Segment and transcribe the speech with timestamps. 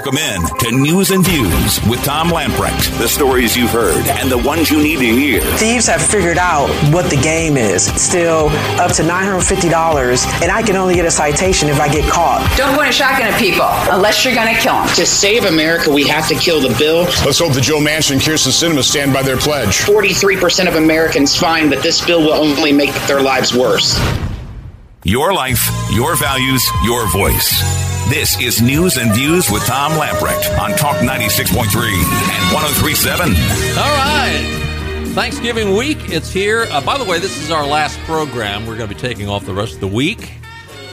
[0.00, 2.96] Welcome in to News and Views with Tom Lamprecht.
[2.96, 5.42] The stories you've heard and the ones you need to hear.
[5.58, 7.84] Thieves have figured out what the game is.
[8.00, 8.48] Still
[8.80, 12.40] up to $950, and I can only get a citation if I get caught.
[12.56, 14.88] Don't point a shotgun at people unless you're going to kill them.
[14.88, 17.02] To save America, we have to kill the bill.
[17.26, 19.80] Let's hope the Joe Manchin and Kyrsten Sinema stand by their pledge.
[19.80, 24.00] 43% of Americans find that this bill will only make their lives worse.
[25.04, 27.89] Your life, your values, your voice.
[28.08, 33.28] This is News and Views with Tom Lamprecht on Talk 96.3 and 1037.
[33.28, 35.12] All right.
[35.14, 36.66] Thanksgiving week, it's here.
[36.70, 38.66] Uh, by the way, this is our last program.
[38.66, 40.32] We're going to be taking off the rest of the week.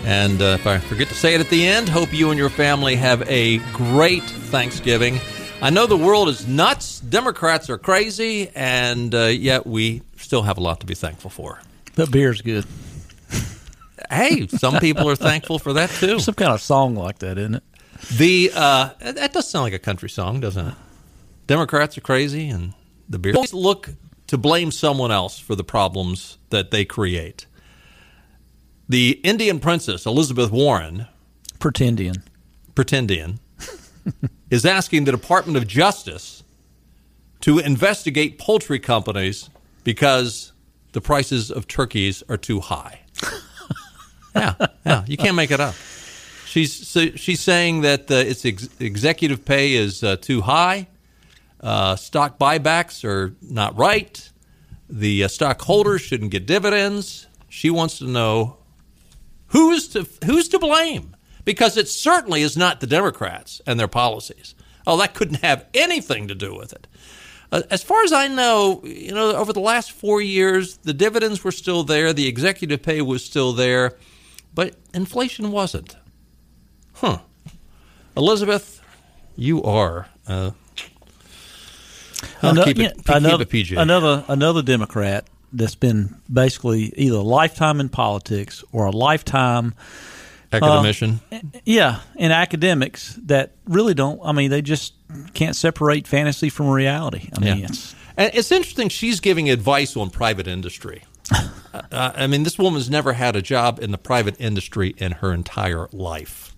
[0.06, 2.50] And uh, if I forget to say it at the end, hope you and your
[2.50, 5.20] family have a great Thanksgiving.
[5.60, 7.00] I know the world is nuts.
[7.00, 11.60] Democrats are crazy, and uh, yet we still have a lot to be thankful for.
[11.96, 12.66] That beer's good
[14.12, 16.20] hey, some people are thankful for that too.
[16.20, 17.64] Some kind of song like that, isn't it?
[18.18, 20.74] The uh, that does sound like a country song, doesn't it?
[21.48, 22.74] Democrats are crazy, and
[23.10, 23.34] the beer.
[23.34, 23.90] Always look
[24.28, 27.46] to blame someone else for the problems that they create.
[28.90, 31.08] The Indian princess Elizabeth Warren,
[31.60, 32.22] pretendian,
[32.74, 33.40] pretendian,
[34.50, 36.44] is asking the Department of Justice
[37.42, 39.50] to investigate poultry companies
[39.84, 40.54] because
[40.92, 43.02] the prices of turkeys are too high
[44.38, 45.04] yeah, yeah.
[45.08, 45.76] You can't make it up.
[46.46, 50.88] She's she's saying that uh, its ex- executive pay is uh, too high.
[51.60, 54.30] Uh, stock buybacks are not right.
[54.90, 57.28] The uh, stockholders shouldn't get dividends.
[57.50, 58.58] She wants to know
[59.48, 64.56] who's to who's to blame because it certainly is not the Democrats and their policies.
[64.86, 66.88] Oh, that couldn't have anything to do with it.
[67.52, 71.44] Uh, as far as I know, you know, over the last four years, the dividends
[71.44, 73.98] were still there, the executive pay was still there
[74.58, 75.96] but inflation wasn't.
[76.94, 77.20] Huh.
[78.18, 78.82] Elizabeth,
[79.36, 80.08] you are.
[80.28, 80.50] Uh,
[82.42, 87.80] another, keep it, another, keep it another, another Democrat that's been basically either a lifetime
[87.80, 89.76] in politics or a lifetime
[90.52, 91.20] academician.
[91.32, 94.20] Uh, yeah, in academics that really don't.
[94.24, 94.96] I mean, they just
[95.36, 97.30] can't separate fantasy from reality.
[97.32, 97.66] I mean, yeah.
[97.68, 98.90] it's and it's interesting.
[98.90, 101.04] She's giving advice on private industry.
[101.32, 105.32] Uh, I mean, this woman's never had a job in the private industry in her
[105.32, 106.56] entire life.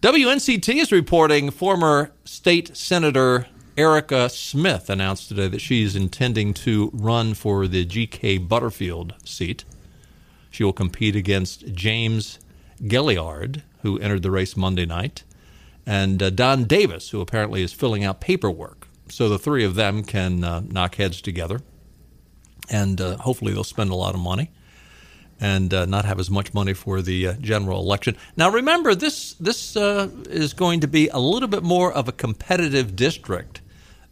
[0.00, 3.46] WNCT is reporting former state senator
[3.76, 9.64] Erica Smith announced today that she's intending to run for the GK Butterfield seat.
[10.50, 12.38] She will compete against James
[12.82, 15.22] Gailliard, who entered the race Monday night,
[15.86, 18.88] and uh, Don Davis, who apparently is filling out paperwork.
[19.08, 21.60] So the three of them can uh, knock heads together
[22.70, 24.50] and uh, hopefully they'll spend a lot of money
[25.40, 28.16] and uh, not have as much money for the uh, general election.
[28.36, 32.12] Now, remember, this this uh, is going to be a little bit more of a
[32.12, 33.60] competitive district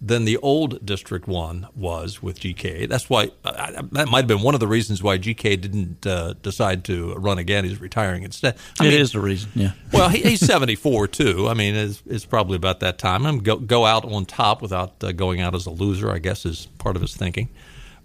[0.00, 2.88] than the old District One was with GK.
[2.88, 6.34] That's why uh, that might have been one of the reasons why GK didn't uh,
[6.42, 7.64] decide to run again.
[7.64, 8.56] He's retiring instead.
[8.80, 9.50] I it mean, is the reason.
[9.54, 9.72] Yeah.
[9.92, 11.48] well, he, he's seventy four too.
[11.48, 13.26] I mean, it's, it's, probably about that time.
[13.26, 16.10] And go go out on top without going out as a loser.
[16.10, 17.50] I guess is part of his thinking.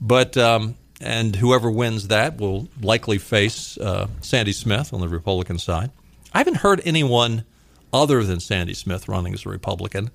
[0.02, 5.60] But um, and whoever wins that will likely face uh, Sandy Smith on the Republican
[5.60, 5.92] side.
[6.34, 7.46] I haven't heard anyone
[7.94, 10.12] other than Sandy Smith running as a Republican,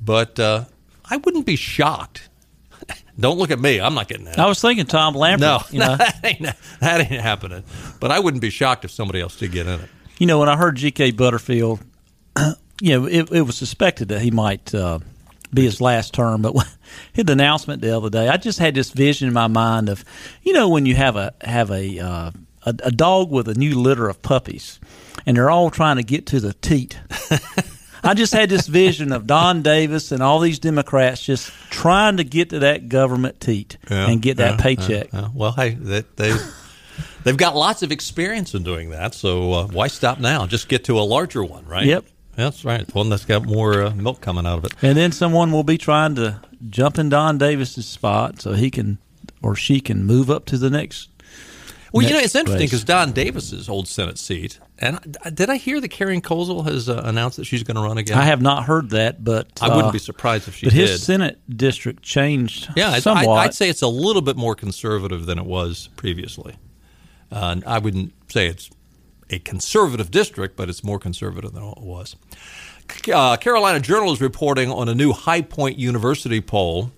[0.00, 0.64] but uh,
[1.04, 2.28] I wouldn't be shocked.
[3.18, 3.80] Don't look at me.
[3.80, 4.38] I'm not getting that.
[4.38, 5.40] I was thinking Tom Lambert.
[5.40, 5.96] No, you know?
[5.96, 6.42] that, ain't,
[6.80, 7.62] that ain't happening.
[8.00, 9.90] But I wouldn't be shocked if somebody else did get in it.
[10.18, 11.12] You know, when I heard G.K.
[11.12, 11.80] Butterfield,
[12.80, 14.98] you know, it, it was suspected that he might uh,
[15.54, 16.42] be his last term.
[16.42, 16.54] But
[17.12, 20.04] his announcement the other day, I just had this vision in my mind of,
[20.42, 22.30] you know, when you have a have a uh,
[22.64, 24.80] a, a dog with a new litter of puppies,
[25.26, 26.98] and they're all trying to get to the teat.
[28.04, 32.24] I just had this vision of Don Davis and all these Democrats just trying to
[32.24, 35.12] get to that government teat yeah, and get that yeah, paycheck.
[35.12, 36.36] Yeah, well, hey, they, they
[37.24, 40.46] they've got lots of experience in doing that, so uh, why stop now?
[40.46, 41.86] Just get to a larger one, right?
[41.86, 42.04] Yep.
[42.36, 42.92] That's right.
[42.94, 44.72] One that's got more uh, milk coming out of it.
[44.82, 48.98] And then someone will be trying to jump in Don Davis's spot so he can
[49.42, 51.10] or she can move up to the next.
[51.92, 55.56] Well, next you know, it's interesting because Don Davis's old Senate seat, and did I
[55.56, 58.18] hear that Karen Kozel has uh, announced that she's going to run again?
[58.18, 60.88] I have not heard that, but I wouldn't be uh, surprised if she but did.
[60.88, 62.68] his Senate district changed.
[62.74, 63.36] Yeah, somewhat.
[63.36, 66.56] I'd, I'd say it's a little bit more conservative than it was previously.
[67.30, 68.70] Uh, I wouldn't say it's
[69.30, 72.16] a conservative district, but it's more conservative than it was.
[73.12, 76.92] Uh, Carolina Journal is reporting on a new High Point University poll.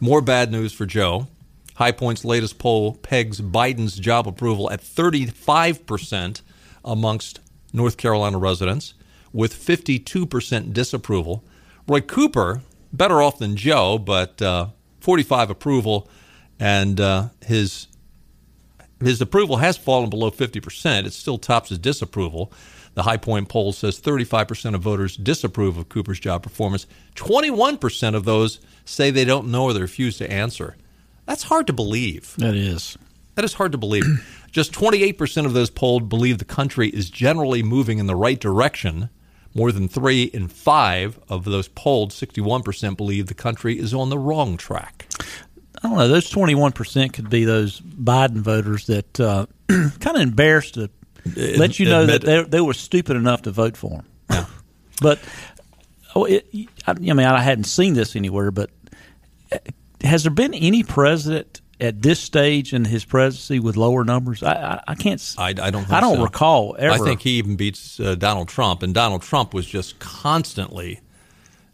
[0.00, 1.28] More bad news for Joe.
[1.76, 6.42] High Point's latest poll pegs Biden's job approval at 35%
[6.84, 7.40] amongst
[7.72, 8.94] North Carolina residents,
[9.32, 11.42] with 52% disapproval.
[11.88, 14.68] Roy Cooper, better off than Joe, but uh,
[15.00, 16.08] 45 approval,
[16.60, 17.86] and uh, his
[19.04, 21.06] his approval has fallen below 50%.
[21.06, 22.52] It still tops his disapproval.
[22.94, 26.86] The High Point poll says 35% of voters disapprove of Cooper's job performance.
[27.14, 30.76] 21% of those say they don't know or they refuse to answer.
[31.26, 32.34] That's hard to believe.
[32.36, 32.98] That is.
[33.34, 34.04] That is hard to believe.
[34.50, 39.08] Just 28% of those polled believe the country is generally moving in the right direction.
[39.54, 44.18] More than three in five of those polled, 61% believe the country is on the
[44.18, 45.06] wrong track.
[45.82, 46.08] I don't know.
[46.08, 50.90] Those 21% could be those Biden voters that uh, kind of embarrassed to
[51.36, 54.06] let you know that they, they were stupid enough to vote for him.
[54.30, 54.46] Yeah.
[55.00, 55.18] But
[56.14, 56.46] oh, it,
[56.86, 58.70] I, I mean, I hadn't seen this anywhere, but
[59.50, 59.58] uh,
[60.04, 64.44] has there been any president at this stage in his presidency with lower numbers?
[64.44, 65.34] I, I, I can't.
[65.38, 65.90] I, I don't.
[65.90, 66.22] I don't so.
[66.22, 66.94] recall ever.
[66.94, 71.00] I think he even beats uh, Donald Trump, and Donald Trump was just constantly,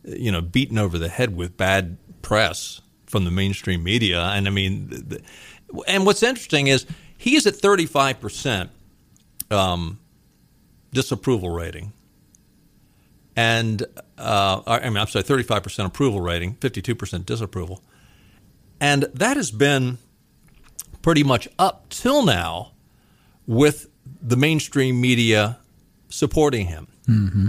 [0.05, 4.21] you know, beaten over the head with bad press from the mainstream media.
[4.23, 5.23] And I mean, th- th-
[5.87, 8.71] and what's interesting is he is at thirty five percent
[9.51, 9.99] um,
[10.93, 11.93] disapproval rating,
[13.37, 13.83] and
[14.17, 17.83] uh, I mean, I'm sorry, thirty five percent approval rating, fifty two percent disapproval,
[18.81, 19.99] and that has been
[21.03, 22.73] pretty much up till now
[23.47, 23.89] with
[24.23, 25.59] the mainstream media
[26.09, 26.87] supporting him.
[27.07, 27.47] Mm-hmm.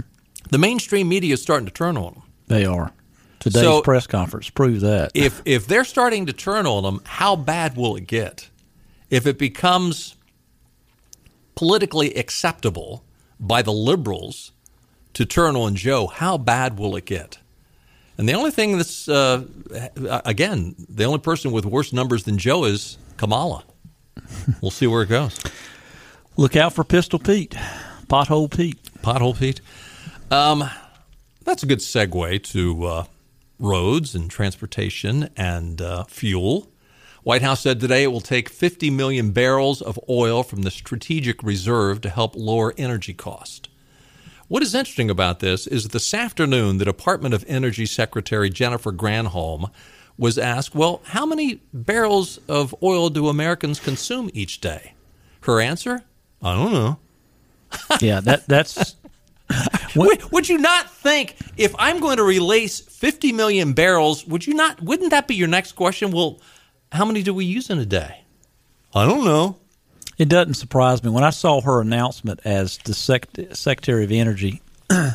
[0.50, 2.22] The mainstream media is starting to turn on him.
[2.48, 2.92] they are.
[3.40, 5.10] Today's So- press conference proved that.
[5.14, 8.48] If if they're starting to turn on him, how bad will it get?
[9.10, 10.14] If it becomes
[11.54, 13.02] politically acceptable
[13.38, 14.52] by the liberals
[15.14, 17.38] to turn on Joe, how bad will it get?
[18.18, 19.44] And the only thing that's uh,
[20.24, 23.64] again, the only person with worse numbers than Joe is Kamala.
[24.60, 25.38] We'll see where it goes.
[26.36, 27.56] Look out for Pistol Pete,
[28.08, 28.78] Pothole Pete.
[29.02, 29.60] Pothole Pete.
[30.30, 30.68] Um,
[31.44, 33.04] that's a good segue to uh,
[33.60, 36.72] roads and transportation and uh, fuel.
[37.22, 41.42] White House said today it will take 50 million barrels of oil from the strategic
[41.42, 43.68] reserve to help lower energy cost.
[44.48, 49.70] What is interesting about this is this afternoon, the Department of Energy Secretary Jennifer Granholm
[50.18, 54.94] was asked, Well, how many barrels of oil do Americans consume each day?
[55.42, 56.02] Her answer,
[56.42, 56.98] I don't know.
[58.00, 58.96] Yeah, that that's
[59.96, 64.54] Would, would you not think if I'm going to release 50 million barrels, would you
[64.54, 64.80] not?
[64.80, 66.12] Wouldn't that be your next question?
[66.12, 66.40] Well,
[66.92, 68.22] how many do we use in a day?
[68.94, 69.56] I don't know.
[70.16, 74.60] It doesn't surprise me when I saw her announcement as the sec- Secretary of Energy.
[74.90, 75.14] I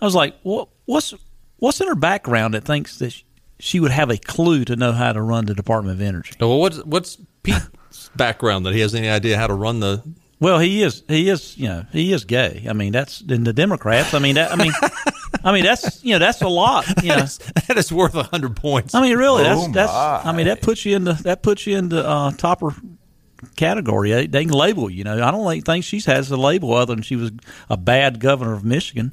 [0.00, 0.68] was like, "What?
[0.86, 1.14] What's
[1.58, 3.22] what's in her background that thinks that sh-
[3.58, 6.58] she would have a clue to know how to run the Department of Energy?" Well,
[6.58, 10.02] what's what's Pete's background that he has any idea how to run the?
[10.40, 12.66] Well, he is he is you know he is gay.
[12.68, 14.14] I mean, that's in the Democrats.
[14.14, 14.72] I mean, that, I mean,
[15.44, 16.86] I mean that's you know that's a lot.
[17.02, 17.26] You know,
[17.68, 18.94] That is worth a hundred points.
[18.94, 19.92] I mean, really, that's Oh, that's.
[19.92, 20.22] my.
[20.24, 22.74] I mean, that puts you into that puts you into uh, topper
[23.56, 24.10] category.
[24.12, 25.04] They, they can label you.
[25.04, 27.32] Know, I don't think, think she has a label other than she was
[27.68, 29.12] a bad governor of Michigan.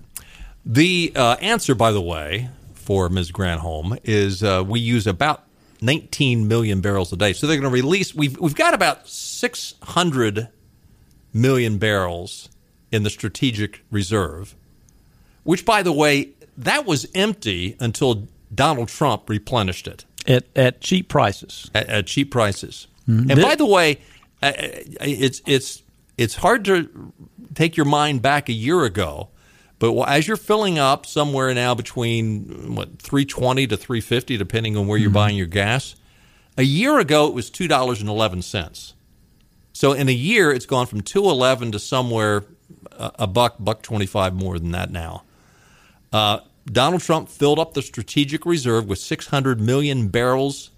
[0.66, 3.32] The uh, answer, by the way, for Ms.
[3.32, 5.44] Granholm is uh, we use about
[5.82, 7.34] 19 million barrels a day.
[7.34, 8.16] So they're going to release.
[8.16, 10.50] We've we've got about 600
[11.34, 12.50] million barrels
[12.92, 14.56] in the strategic reserve,
[15.44, 21.08] which, by the way, that was empty until Donald Trump replenished it at at cheap
[21.08, 21.70] prices.
[21.74, 22.88] at, at cheap prices.
[23.08, 23.32] Mm-hmm.
[23.32, 24.00] And by the way,
[24.42, 25.84] it's it's
[26.18, 27.12] it's hard to
[27.54, 29.30] take your mind back a year ago,
[29.80, 34.98] but as you're filling up somewhere now between what 320 to 350 depending on where
[34.98, 35.96] you're buying your gas,
[36.58, 38.94] a year ago it was $2.11.
[39.78, 42.46] So in a year it's gone from 211 to somewhere
[42.94, 45.22] a, a buck buck 25 more than that now.
[46.12, 50.72] Uh, Donald Trump filled up the strategic reserve with 600 million barrels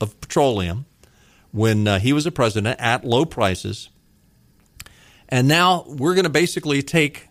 [0.00, 0.86] of petroleum
[1.52, 3.88] when uh, he was a president at low prices.
[5.28, 7.28] And now we're going to basically take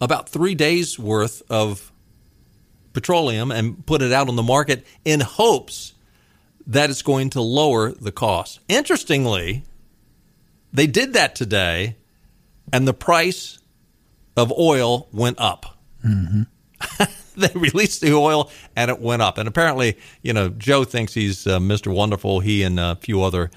[0.00, 1.90] about three days worth of
[2.92, 5.94] petroleum and put it out on the market in hopes
[6.68, 8.60] that it's going to lower the cost.
[8.68, 9.64] Interestingly,
[10.76, 11.96] they did that today,
[12.70, 13.58] and the price
[14.36, 15.78] of oil went up.
[17.36, 19.38] they released the oil and it went up.
[19.38, 21.92] And apparently, you know, Joe thinks he's uh, Mr.
[21.92, 22.40] Wonderful.
[22.40, 23.50] He and a few other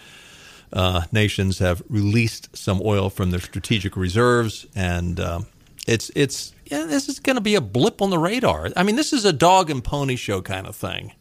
[0.71, 5.47] uh, nations have released some oil from their strategic reserves, and um,
[5.87, 8.69] it's it's yeah, this is going to be a blip on the radar.
[8.77, 11.13] I mean, this is a dog and pony show kind of thing.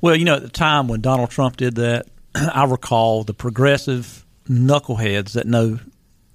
[0.00, 4.24] Well, you know, at the time when Donald Trump did that, I recall the progressive
[4.48, 5.78] knuckleheads that know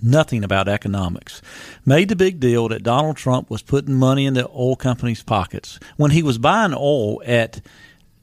[0.02, 1.42] nothing about economics,
[1.86, 5.80] made the big deal that Donald Trump was putting money in the oil companies' pockets
[5.98, 7.62] when he was buying oil at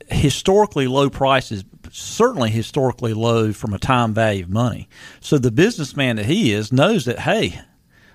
[0.09, 4.88] historically low prices, certainly historically low from a time value of money.
[5.21, 7.61] So the businessman that he is knows that hey,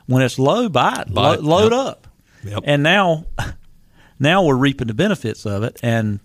[0.06, 1.80] when it's low, buy it, Buy lo- load yep.
[1.88, 2.08] up.
[2.44, 2.60] Yep.
[2.64, 3.26] And now,
[4.20, 5.80] now we're reaping the benefits of it.
[5.84, 6.20] And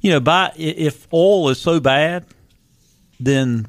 [0.00, 2.24] you know, buy i- if oil is so bad,
[3.20, 3.66] then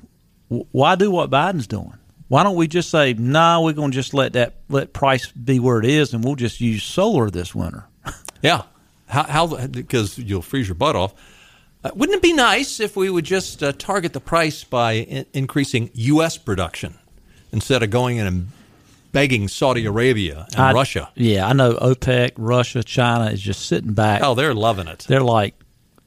[0.49, 1.93] why do what Biden's doing?
[2.27, 5.27] Why don't we just say, no, nah, we're going to just let that let price
[5.31, 7.85] be where it is, and we'll just use solar this winter.
[8.43, 8.63] Yeah.
[9.07, 11.13] How, how because you'll freeze your butt off.
[11.83, 15.25] Uh, wouldn't it be nice if we would just uh, target the price by in-
[15.33, 16.37] increasing U.S.
[16.37, 16.93] production
[17.51, 18.47] instead of going in and
[19.11, 21.09] begging Saudi Arabia and I- Russia?
[21.15, 24.21] Yeah, I know OPEC, Russia, China is just sitting back.
[24.23, 25.05] Oh, they're loving it.
[25.07, 25.55] They're like,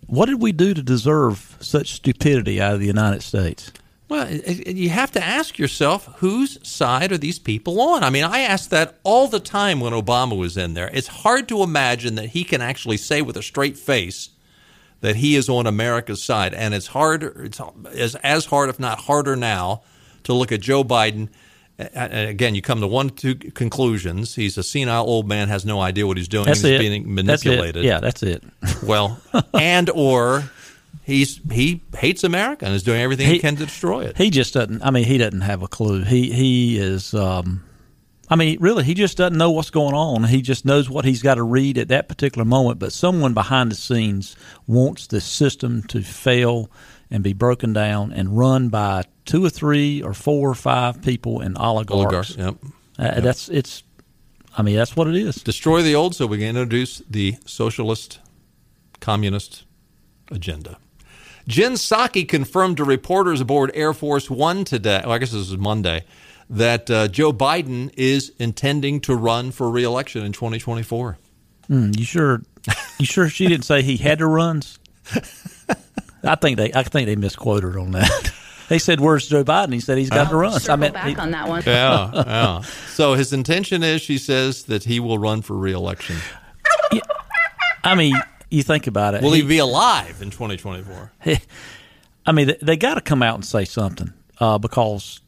[0.07, 3.73] what did we do to deserve such stupidity out of the United States?
[4.11, 8.03] Well, you have to ask yourself whose side are these people on?
[8.03, 10.91] I mean, I asked that all the time when Obama was in there.
[10.93, 14.31] It's hard to imagine that he can actually say with a straight face
[15.01, 17.23] that he is on America's side, and it's hard.
[17.93, 19.83] It's as hard, if not harder, now
[20.25, 21.29] to look at Joe Biden.
[21.79, 25.81] And again, you come to one two conclusions: he's a senile old man, has no
[25.81, 26.79] idea what he's doing, That's he's it.
[26.81, 27.49] being That's it.
[27.49, 27.85] manipulated.
[27.85, 28.43] Yeah, that's it.
[28.83, 29.19] Well,
[29.55, 30.51] and or
[31.11, 34.17] he's he hates America and is doing everything he, He- can to destroy it.
[34.17, 34.83] He just doesn't.
[34.83, 36.03] I mean, he doesn't have a clue.
[36.05, 37.13] He he is.
[37.15, 37.65] Um,
[38.33, 40.23] I mean, really, he just doesn't know what's going on.
[40.25, 42.79] He just knows what he's got to read at that particular moment.
[42.79, 44.37] But someone behind the scenes
[44.69, 46.71] wants the system to fail
[47.11, 51.41] and be broken down and run by two or three or four or five people
[51.41, 52.37] and oligarchs.
[52.37, 52.37] Oligarchs.
[52.37, 52.55] Yep.
[52.99, 53.83] Uh, That's it's.
[54.57, 55.37] I mean, that's what it is.
[55.37, 58.19] Destroy the old so we can introduce the socialist
[59.01, 59.65] communist
[60.31, 60.77] agenda.
[61.51, 65.57] Jen Psaki confirmed to reporters aboard Air Force One today, well, I guess this is
[65.59, 66.05] Monday,
[66.49, 71.19] that uh, Joe Biden is intending to run for reelection in 2024.
[71.69, 72.43] Mm, you sure?
[72.99, 74.79] You sure she didn't say he had to runs?
[76.23, 76.73] I think they.
[76.73, 78.33] I think they misquoted on that.
[78.69, 80.53] They said, "Where's Joe Biden?" He said he's got to run.
[80.61, 81.63] Circle I mean, back he- on that one.
[81.67, 82.61] Yeah, yeah.
[82.95, 86.17] So his intention is, she says, that he will run for reelection.
[87.83, 88.15] I mean,
[88.51, 89.23] you think about it.
[89.23, 91.13] Will he He- be alive in 2024?
[92.27, 95.21] I mean, they, they got to come out and say something uh, because,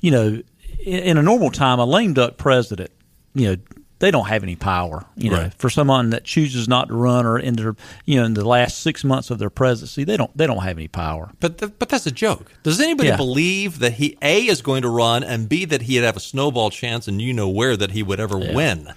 [0.00, 0.42] you know,
[0.84, 2.90] in, in a normal time, a lame duck president,
[3.34, 3.56] you know,
[3.98, 5.06] they don't have any power.
[5.16, 5.54] You know, Right.
[5.54, 8.78] for someone that chooses not to run or in their, you know, in the last
[8.80, 11.30] six months of their presidency, they don't they don't have any power.
[11.40, 12.52] But th- but that's a joke.
[12.62, 13.16] Does anybody Yeah.
[13.16, 16.68] believe that he a is going to run and b that he'd have a snowball
[16.68, 18.92] chance and you know where that he would ever win?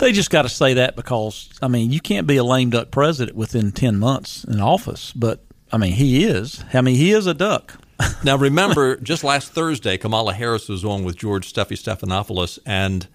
[0.00, 2.90] They just got to say that because I mean, you can't be a lame duck
[2.90, 5.12] president within ten months in office.
[5.12, 6.64] But I mean, he is.
[6.72, 7.78] I mean, he is a duck.
[8.24, 13.06] Now remember, just last Thursday, Kamala Harris was on with George Steffi Stephanopoulos and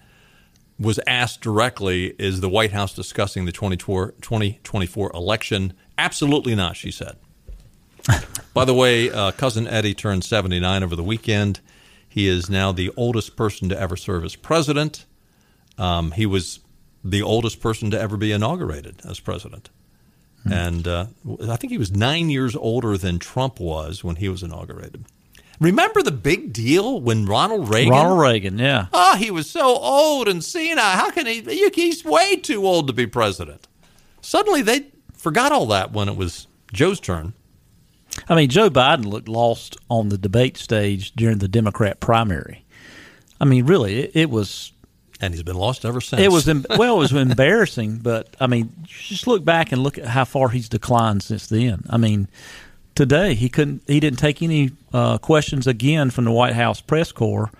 [0.78, 6.92] was asked directly, "Is the White House discussing the 2024 2024 election?" Absolutely not, she
[6.92, 7.16] said.
[8.54, 11.60] By the way, uh, cousin Eddie turned 79 over the weekend.
[12.08, 15.04] He is now the oldest person to ever serve as president.
[15.78, 16.60] Um, he was
[17.10, 19.70] the oldest person to ever be inaugurated as president.
[20.48, 21.06] And uh,
[21.48, 25.04] I think he was nine years older than Trump was when he was inaugurated.
[25.58, 27.90] Remember the big deal when Ronald Reagan?
[27.92, 28.86] Ronald Reagan, yeah.
[28.92, 30.78] Oh, he was so old and senile.
[30.84, 31.40] How can he?
[31.58, 33.66] you- He's way too old to be president.
[34.20, 37.32] Suddenly they forgot all that when it was Joe's turn.
[38.28, 42.64] I mean, Joe Biden looked lost on the debate stage during the Democrat primary.
[43.40, 44.70] I mean, really, it, it was
[45.20, 46.20] And he's been lost ever since.
[46.20, 47.98] it was em- well, it was embarrassing.
[48.02, 51.84] But I mean, just look back and look at how far he's declined since then.
[51.88, 52.28] I mean,
[52.94, 57.12] today he couldn't, he didn't take any uh, questions again from the White House press
[57.12, 57.50] corps,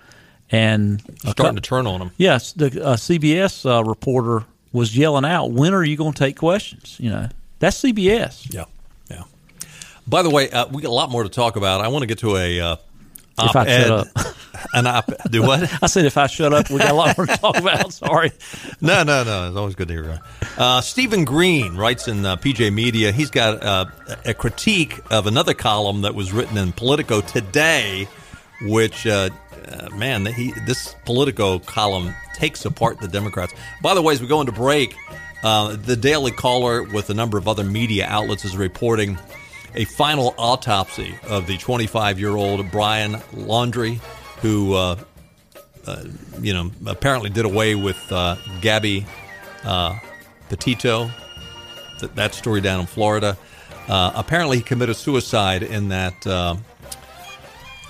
[0.51, 2.11] and starting to turn on him.
[2.17, 6.37] Yes, the uh, CBS uh, reporter was yelling out, "When are you going to take
[6.37, 8.53] questions?" You know, that's CBS.
[8.53, 8.65] Yeah,
[9.09, 9.23] yeah.
[10.05, 11.81] By the way, uh, we got a lot more to talk about.
[11.81, 12.77] I want to get to a
[13.39, 14.07] If I shut up.
[14.73, 15.71] An op do what?
[15.83, 17.93] I said, if I shut up, we got a lot more to talk about.
[17.93, 18.31] Sorry.
[18.81, 19.47] no, no, no.
[19.47, 20.19] It's always good to hear.
[20.57, 23.11] Uh, Stephen Green writes in uh, PJ Media.
[23.11, 23.85] He's got uh,
[24.25, 28.07] a critique of another column that was written in Politico today,
[28.63, 29.29] which, uh,
[29.67, 33.53] uh, man, he, this Politico column takes apart the Democrats.
[33.81, 34.95] By the way, as we go into break,
[35.43, 39.17] uh, the Daily Caller, with a number of other media outlets, is reporting
[39.75, 43.99] a final autopsy of the 25 year old Brian Laundrie,
[44.41, 44.95] who uh,
[46.41, 49.05] you know, apparently did away with uh, Gabby
[49.63, 49.97] uh,
[50.49, 51.09] Petito.
[51.99, 53.37] Th- that story down in Florida.
[53.87, 56.57] Uh, apparently, he committed suicide in that uh,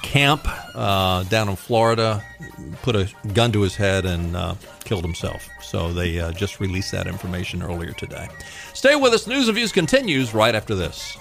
[0.03, 2.23] camp uh, down in Florida.
[2.83, 4.55] put a gun to his head and uh,
[4.87, 5.49] killed himself.
[5.61, 8.29] So they uh, just released that information earlier today.
[8.73, 9.27] Stay with us.
[9.27, 11.17] News and Views continues right after this.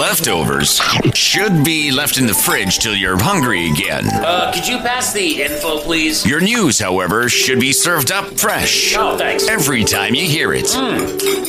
[0.00, 0.80] Leftovers
[1.12, 4.06] should be left in the fridge till you're hungry again.
[4.06, 6.24] Uh, could you pass the info, please?
[6.24, 8.96] Your news, however, should be served up fresh.
[8.96, 9.46] Oh, thanks.
[9.46, 10.74] Every time you hear it.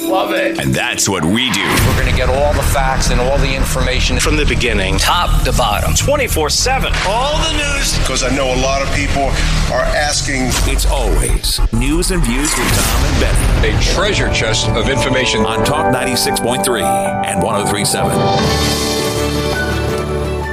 [0.04, 0.60] Love it.
[0.60, 1.64] And that's what we do.
[1.64, 5.46] We're going to get all the facts and all the information From the beginning, top
[5.46, 5.94] to bottom.
[5.96, 6.92] 24 7.
[7.08, 7.98] All the news.
[8.00, 9.24] Because I know a lot of people
[9.72, 10.42] are asking.
[10.70, 15.46] It's always news and views with Tom and Benny A treasure chest of information.
[15.46, 16.84] on Talk 96.3
[17.26, 18.41] and 1037.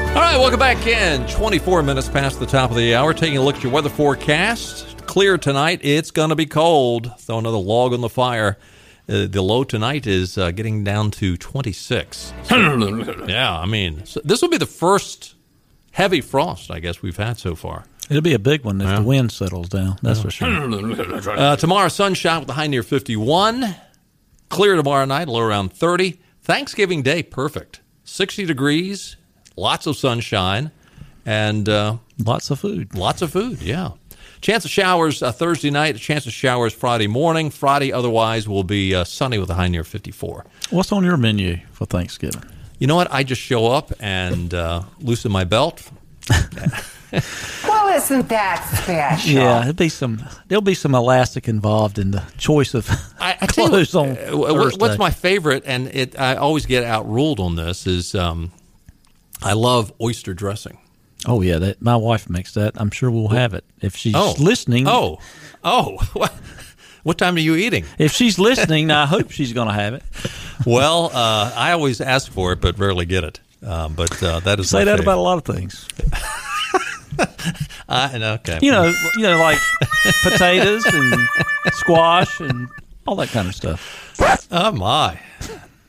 [0.09, 1.27] All right, welcome back in.
[1.29, 3.15] 24 minutes past the top of the hour.
[3.15, 5.07] Taking a look at your weather forecast.
[5.07, 5.81] Clear tonight.
[5.83, 7.13] It's going to be cold.
[7.19, 8.59] Throw another log on the fire.
[9.09, 12.35] Uh, the low tonight is uh, getting down to 26.
[12.51, 15.35] yeah, I mean, so this will be the first
[15.93, 17.85] heavy frost, I guess, we've had so far.
[18.11, 19.97] It'll be a big one if the wind settles down.
[20.03, 20.49] That's for sure.
[21.39, 23.75] Uh, tomorrow, sunshine with a high near 51.
[24.49, 26.19] Clear tomorrow night, low around 30.
[26.49, 27.83] Thanksgiving Day, perfect.
[28.05, 29.17] 60 degrees,
[29.55, 30.71] lots of sunshine,
[31.27, 32.95] and uh, Lots of food.
[32.95, 33.91] lots of food, yeah.
[34.41, 37.51] Chance of showers uh, Thursday night, chance of showers Friday morning.
[37.51, 40.47] Friday, otherwise, will be uh, sunny with a high near 54.
[40.71, 42.43] What's on your menu for Thanksgiving?
[42.79, 43.13] You know what?
[43.13, 45.91] I just show up and uh, loosen my belt.
[47.65, 49.31] Well, isn't that special?
[49.31, 50.23] Yeah, it'll be some.
[50.49, 52.87] There'll be some elastic involved in the choice of
[53.19, 54.79] I, I tell you clothes on uh, Thursday.
[54.79, 58.53] What's my favorite, and it I always get outruled on this, is um,
[59.43, 60.77] I love oyster dressing.
[61.27, 62.75] Oh yeah, that my wife makes that.
[62.77, 64.87] I'm sure we'll have it if she's Oh, listening.
[64.87, 65.19] Oh,
[65.65, 65.97] oh.
[66.13, 66.31] What,
[67.05, 67.87] what time are you eating?
[67.99, 70.03] if she's listening, I hope she's going to have it.
[70.67, 73.41] Well, uh, I always ask for it, but rarely get it.
[73.63, 75.03] Um, but uh, that is Say that favorite.
[75.05, 75.87] about a lot of things.
[77.89, 78.59] I know, okay.
[78.63, 79.59] You know, you know, like
[80.23, 81.29] potatoes and
[81.73, 82.69] squash and
[83.07, 84.49] all that kind of stuff.
[84.51, 85.19] Oh my.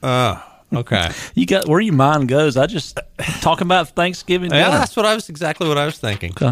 [0.01, 0.41] Uh,
[0.73, 1.11] okay.
[1.35, 2.57] You got where your mind goes.
[2.57, 2.99] I just
[3.41, 4.49] talking about Thanksgiving.
[4.51, 4.77] Yeah, dinner.
[4.79, 6.31] that's what I was exactly what I was thinking.
[6.41, 6.51] Okay.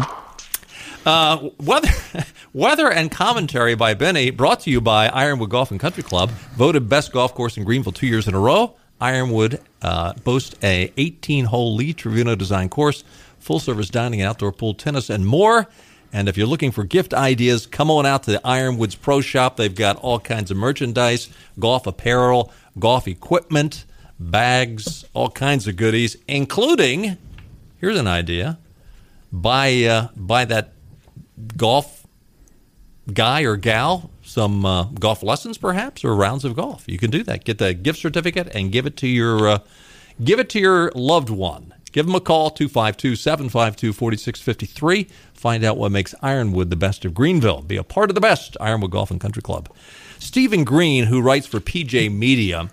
[1.06, 1.88] Uh, weather,
[2.52, 6.88] weather and commentary by Benny, brought to you by Ironwood Golf and Country Club, voted
[6.88, 8.76] best golf course in Greenville two years in a row.
[9.00, 13.04] Ironwood uh, boasts a 18-hole Lee Trevino design course,
[13.38, 15.68] full-service dining, outdoor pool, tennis, and more.
[16.12, 19.56] And if you're looking for gift ideas, come on out to the Ironwoods Pro Shop.
[19.56, 23.84] They've got all kinds of merchandise, golf apparel, golf equipment,
[24.18, 27.18] bags, all kinds of goodies, including
[27.78, 28.58] here's an idea:
[29.32, 30.72] buy uh, buy that
[31.56, 32.06] golf
[33.12, 36.84] guy or gal some uh, golf lessons, perhaps, or rounds of golf.
[36.86, 37.42] You can do that.
[37.42, 39.58] Get the gift certificate and give it to your uh,
[40.22, 41.74] give it to your loved one.
[41.90, 45.10] Give them a call 252-752-4653.
[45.34, 47.62] Find out what makes Ironwood the best of Greenville.
[47.62, 49.68] Be a part of the best Ironwood Golf and Country Club.
[50.20, 52.70] Stephen Green, who writes for PJ Media,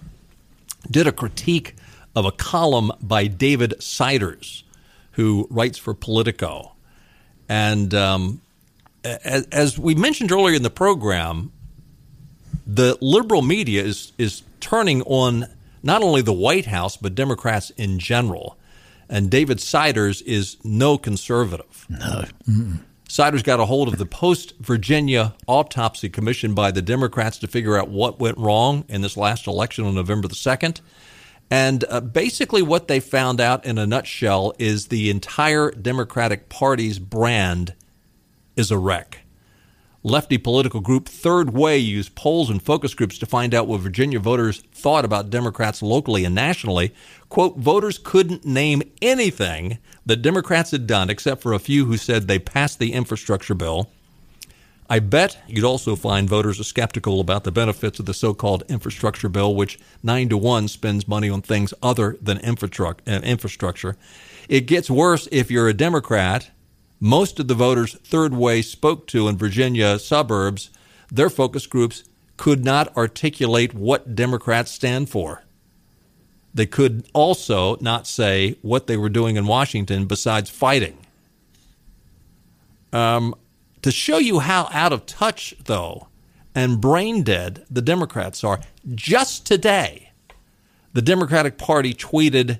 [0.91, 1.73] did a critique
[2.15, 4.63] of a column by David Siders,
[5.13, 6.73] who writes for Politico.
[7.49, 8.41] And um,
[9.06, 11.51] as we mentioned earlier in the program,
[12.65, 15.47] the liberal media is is turning on
[15.83, 18.57] not only the White House but Democrats in general.
[19.07, 21.85] And David Siders is no conservative.
[21.89, 22.25] No.
[23.07, 27.77] Siders got a hold of the post Virginia autopsy commissioned by the Democrats to figure
[27.77, 30.81] out what went wrong in this last election on November the 2nd.
[31.51, 36.97] And uh, basically, what they found out in a nutshell is the entire Democratic Party's
[36.97, 37.75] brand
[38.55, 39.24] is a wreck.
[40.05, 44.19] Lefty political group Third Way used polls and focus groups to find out what Virginia
[44.19, 46.93] voters thought about Democrats locally and nationally.
[47.27, 52.27] Quote, voters couldn't name anything that Democrats had done except for a few who said
[52.27, 53.89] they passed the infrastructure bill.
[54.87, 58.61] I bet you'd also find voters are skeptical about the benefits of the so called
[58.69, 62.41] infrastructure bill, which 9 to 1 spends money on things other than uh,
[63.23, 63.97] infrastructure.
[64.47, 66.51] It gets worse if you're a Democrat.
[66.99, 70.69] Most of the voters Third Way spoke to in Virginia suburbs,
[71.12, 72.03] their focus groups
[72.38, 75.43] could not articulate what Democrats stand for.
[76.53, 80.97] They could also not say what they were doing in Washington besides fighting.
[82.93, 83.36] Um,
[83.81, 86.08] to show you how out of touch, though,
[86.55, 88.62] and brain dead the Democrats are,
[88.95, 90.13] just today,
[90.93, 92.60] the Democratic Party tweeted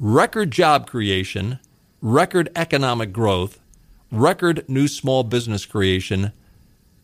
[0.00, 1.60] record job creation,
[2.04, 3.58] record economic growth,
[4.12, 6.32] record new small business creation.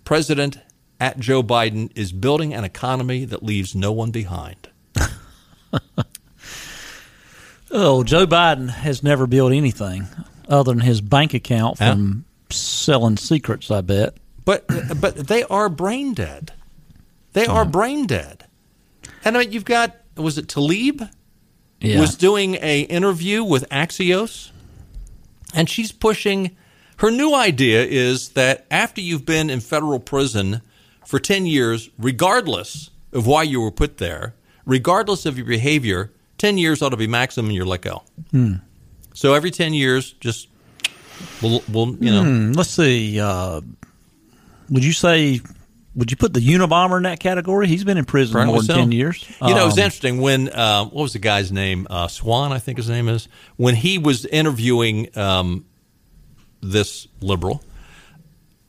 [0.05, 0.59] President
[1.01, 4.69] at Joe Biden is building an economy that leaves no one behind.
[7.73, 10.09] Oh, Joe Biden has never built anything
[10.49, 13.71] other than his bank account from selling secrets.
[13.71, 14.17] I bet.
[14.45, 14.67] But
[15.01, 16.53] but they are brain dead.
[17.33, 18.45] They are brain dead.
[19.25, 21.09] And I mean, you've got was it Tlaib
[21.81, 22.01] Yeah.
[22.01, 24.51] was doing a interview with Axios,
[25.55, 26.57] and she's pushing.
[26.99, 30.61] Her new idea is that after you've been in federal prison
[31.07, 34.35] for ten years, regardless of why you were put there,
[34.67, 38.03] regardless of your behavior, ten years ought to be maximum, and you're let go.
[38.31, 38.55] Hmm.
[39.15, 40.49] So every ten years, just
[41.43, 42.23] we'll, we'll you know.
[42.23, 43.19] Hmm, let's see.
[43.21, 43.61] Uh,
[44.69, 45.41] would you say?
[46.01, 47.67] Would you put the Unabomber in that category?
[47.69, 48.81] He's been in prison Apparently more than so.
[48.81, 49.25] ten years.
[49.43, 51.87] You know, it was Um, interesting when uh, what was the guy's name?
[51.91, 53.29] Uh, Swan, I think his name is.
[53.57, 55.67] When he was interviewing um,
[56.63, 57.63] this liberal,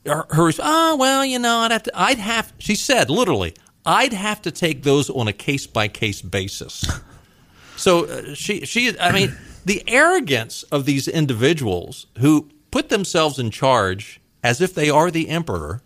[0.04, 1.92] her, hers, oh well, you know, I'd have to.
[1.98, 2.52] I'd have.
[2.58, 3.54] She said literally,
[3.86, 6.84] I'd have to take those on a case by case basis.
[7.76, 13.50] So uh, she, she, I mean, the arrogance of these individuals who put themselves in
[13.50, 15.80] charge as if they are the emperor.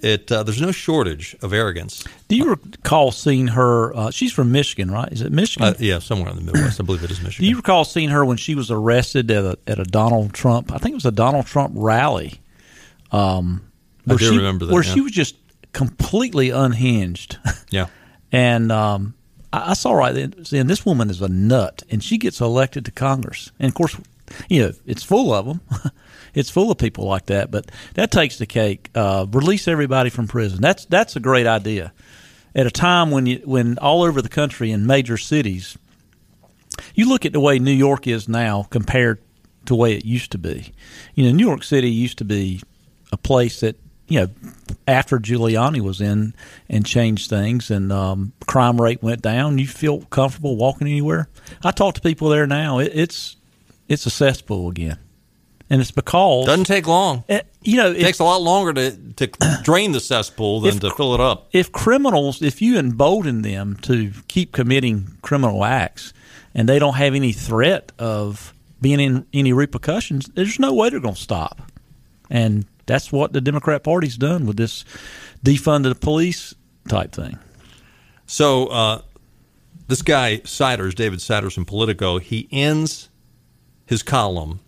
[0.00, 2.04] It uh, there's no shortage of arrogance.
[2.28, 3.94] Do you recall seeing her?
[3.96, 5.10] Uh, she's from Michigan, right?
[5.12, 5.68] Is it Michigan?
[5.68, 6.80] Uh, yeah, somewhere in the Midwest.
[6.80, 7.44] I believe it is Michigan.
[7.44, 10.72] Do you recall seeing her when she was arrested at a at a Donald Trump?
[10.72, 12.40] I think it was a Donald Trump rally.
[13.10, 13.70] Um,
[14.06, 14.94] I where do she, remember that, Where yeah.
[14.94, 15.36] she was just
[15.72, 17.38] completely unhinged.
[17.70, 17.86] yeah.
[18.32, 19.14] And um,
[19.52, 22.90] I, I saw right then this woman is a nut, and she gets elected to
[22.90, 23.50] Congress.
[23.58, 23.96] And of course,
[24.48, 25.60] you know it's full of them.
[26.34, 27.50] it's full of people like that.
[27.50, 28.90] But that takes the cake.
[28.94, 30.60] Uh, release everybody from prison.
[30.60, 31.92] That's that's a great idea.
[32.54, 35.76] At a time when you when all over the country in major cities,
[36.94, 39.18] you look at the way New York is now compared
[39.66, 40.72] to the way it used to be.
[41.14, 42.62] You know, New York City used to be
[43.12, 44.28] a place that you know
[44.86, 46.34] after Giuliani was in
[46.68, 49.58] and changed things and um, crime rate went down.
[49.58, 51.28] You feel comfortable walking anywhere.
[51.62, 52.78] I talk to people there now.
[52.78, 53.36] It, it's
[53.88, 54.98] it's a cesspool again,
[55.70, 57.24] and it's because Doesn't take long.
[57.28, 59.26] Eh, you know It takes a lot longer to, to
[59.64, 61.48] drain the cesspool than If- to fill it up.
[61.52, 66.12] if criminals, if you embolden them to keep committing criminal acts
[66.54, 71.00] and they don't have any threat of being in any repercussions, there's no way they're
[71.00, 71.60] going to stop.
[72.30, 74.84] And that's what the Democrat Party's done with this
[75.44, 76.54] defund the police
[76.88, 77.38] type thing.
[78.26, 79.02] So uh,
[79.88, 83.08] this guy Siders, David Siders from Politico, he ends
[83.88, 84.60] his column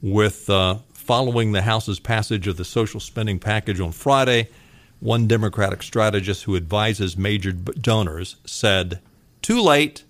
[0.00, 4.48] with uh, following the House's passage of the social spending package on Friday.
[5.00, 9.00] One Democratic strategist who advises major donors said,
[9.42, 10.04] "Too late.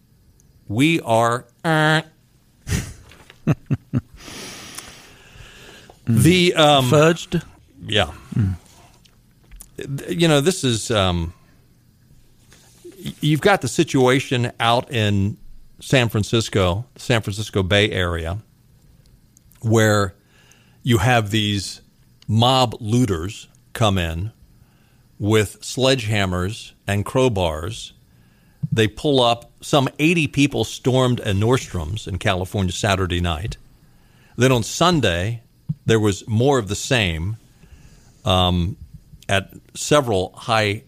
[0.68, 2.02] We are." uh."
[6.06, 7.42] the um, Fudged.
[7.86, 8.12] yeah.
[10.08, 11.32] You know, this is um,
[13.22, 15.38] you've got the situation out in
[15.80, 18.38] San Francisco, San Francisco Bay Area,
[19.62, 20.14] where
[20.82, 21.80] you have these
[22.28, 24.32] mob looters come in
[25.18, 27.92] with sledgehammers and crowbars.
[28.72, 29.50] They pull up.
[29.62, 33.56] Some 80 people stormed a Nordstrom's in California Saturday night.
[34.36, 35.42] Then on Sunday,
[35.86, 37.36] there was more of the same
[38.24, 38.76] um,
[39.28, 40.84] at several high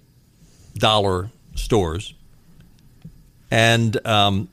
[0.75, 2.15] dollar stores.
[3.51, 4.49] And um,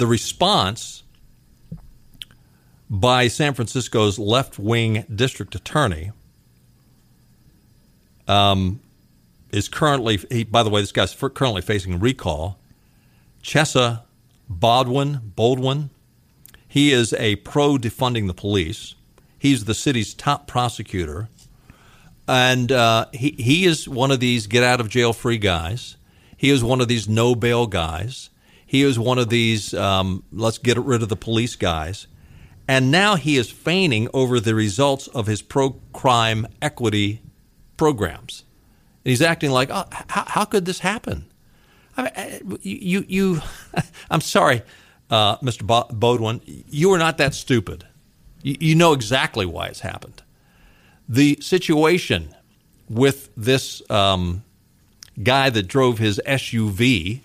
[0.00, 1.02] the response
[2.88, 6.10] by San Francisco's left wing district attorney
[8.26, 8.80] um,
[9.52, 12.58] is currently, he, by the way, this guy's currently facing recall.
[13.42, 14.02] Chesa
[14.48, 15.90] Baldwin, Baldwin,
[16.66, 18.94] he is a pro defunding the police.
[19.38, 21.28] He's the city's top prosecutor.
[22.26, 25.96] And uh, he, he is one of these get out of jail free guys.
[26.38, 28.29] He is one of these no bail guys.
[28.70, 32.06] He is one of these um, let's get rid of the police guys.
[32.68, 37.20] And now he is feigning over the results of his pro crime equity
[37.76, 38.44] programs.
[39.04, 41.24] And He's acting like, oh, how, how could this happen?
[41.96, 43.40] I mean, you, you,
[44.08, 44.62] I'm sorry,
[45.10, 45.66] uh, Mr.
[45.66, 47.88] Bo- Bodwin, you are not that stupid.
[48.44, 50.22] You, you know exactly why it's happened.
[51.08, 52.36] The situation
[52.88, 54.44] with this um,
[55.20, 57.22] guy that drove his SUV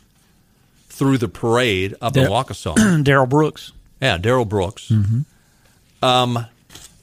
[0.95, 3.03] through the parade up in Dar- Waukesha.
[3.03, 3.73] Darrell Brooks.
[4.01, 4.91] Yeah, Darrell Brooks.
[6.01, 6.45] Um,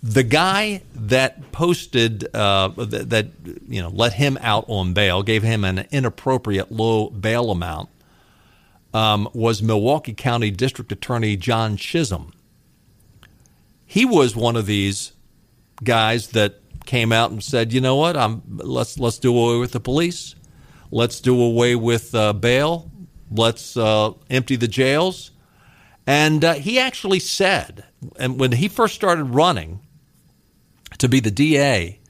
[0.03, 3.29] the guy that posted uh, that, that
[3.69, 7.89] you know let him out on bail, gave him an inappropriate low bail amount,
[8.95, 12.33] um, was Milwaukee County District Attorney John Chisholm.
[13.87, 15.13] He was one of these
[15.85, 18.17] guys that came out and said, "You know what?
[18.17, 20.35] I'm let's let's do away with the police.
[20.91, 22.91] Let's do away with uh, bail.
[23.35, 25.31] Let's uh, empty the jails.
[26.07, 27.85] And uh, he actually said,
[28.19, 29.81] and when he first started running
[30.99, 32.01] to be the DA,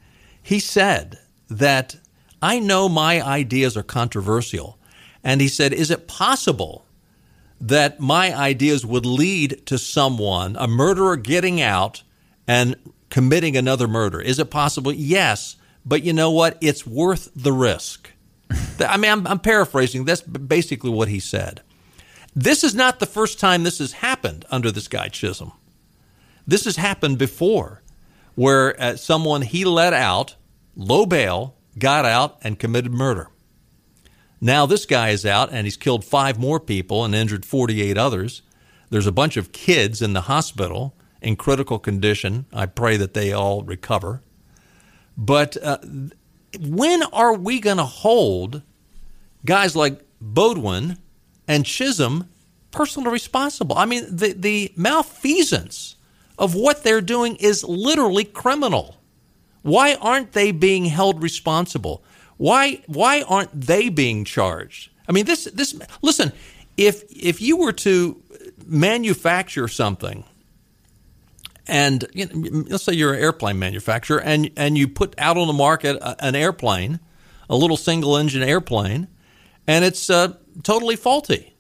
[0.43, 1.97] he said that
[2.41, 4.79] I know my ideas are controversial.
[5.23, 6.85] And he said, Is it possible
[7.61, 12.03] that my ideas would lead to someone, a murderer, getting out
[12.49, 12.75] and
[13.11, 14.21] committing another murder?
[14.21, 14.93] Is it possible?
[14.93, 15.57] Yes.
[15.85, 16.59] But you know what?
[16.61, 18.12] It's worth the risk.
[18.83, 20.05] I mean, I'm, I'm paraphrasing.
[20.05, 21.63] That's basically what he said.
[22.35, 25.53] This is not the first time this has happened under this guy Chisholm.
[26.47, 27.83] This has happened before,
[28.35, 30.37] where uh, someone he let out,
[30.75, 33.29] low bail, got out and committed murder.
[34.41, 38.43] Now this guy is out and he's killed five more people and injured 48 others.
[38.91, 42.47] There's a bunch of kids in the hospital in critical condition.
[42.53, 44.23] I pray that they all recover.
[45.17, 45.79] But uh,
[46.59, 48.63] when are we going to hold
[49.45, 50.99] guys like Boudin
[51.49, 52.29] and Chisholm
[52.71, 53.77] personally responsible?
[53.77, 55.97] I mean, the, the malfeasance
[56.39, 58.97] of what they're doing is literally criminal.
[59.63, 62.03] Why aren't they being held responsible?
[62.37, 64.91] Why why aren't they being charged?
[65.09, 66.33] I mean, this this listen,
[66.77, 68.21] if if you were to
[68.67, 70.25] manufacture something
[71.67, 75.47] and you know, let's say you're an airplane manufacturer and and you put out on
[75.47, 76.99] the market an airplane,
[77.49, 79.09] a little single engine airplane,
[79.67, 81.55] and it's uh, totally faulty,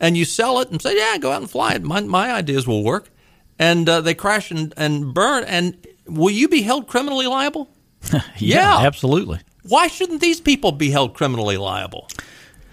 [0.00, 1.82] and you sell it and say, yeah, go out and fly it.
[1.82, 3.10] My my ideas will work,
[3.58, 7.68] and uh, they crash and, and burn, and will you be held criminally liable?
[8.12, 9.40] yeah, yeah, absolutely.
[9.64, 12.08] Why shouldn't these people be held criminally liable?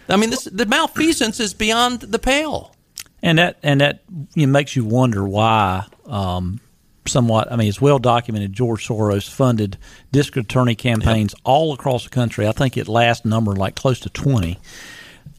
[0.07, 2.75] I mean, this the malfeasance is beyond the pale.
[3.21, 4.03] And that and that
[4.35, 6.59] you know, makes you wonder why um,
[7.07, 7.51] somewhat.
[7.51, 8.53] I mean, it's well documented.
[8.53, 9.77] George Soros funded
[10.11, 11.41] district attorney campaigns yep.
[11.43, 12.47] all across the country.
[12.47, 14.59] I think it last number like close to twenty.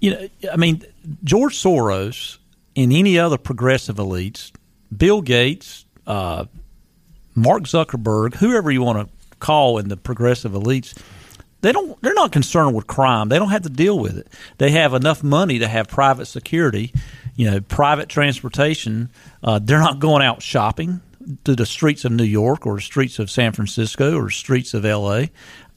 [0.00, 0.84] You know, I mean,
[1.24, 2.38] George Soros
[2.76, 4.52] and any other progressive elites,
[4.94, 6.44] Bill Gates, uh,
[7.34, 10.96] Mark Zuckerberg, whoever you want to call in the progressive elites,
[11.62, 12.00] they don't.
[12.02, 13.28] They're not concerned with crime.
[13.28, 14.28] They don't have to deal with it.
[14.58, 16.92] They have enough money to have private security,
[17.34, 19.08] you know, private transportation.
[19.42, 21.00] Uh, they're not going out shopping
[21.44, 25.30] to the streets of New York or streets of San Francisco or streets of L.A.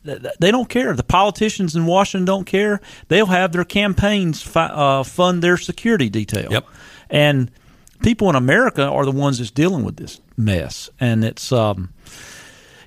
[0.04, 0.96] They don't care.
[0.96, 2.80] The politicians in Washington don't care.
[3.10, 6.52] They'll have their campaigns fi- uh, fund their security detail.
[6.52, 6.68] Yep.
[7.10, 7.52] And
[8.02, 10.90] people in America are the ones that's dealing with this mess.
[11.00, 11.94] And it's, um,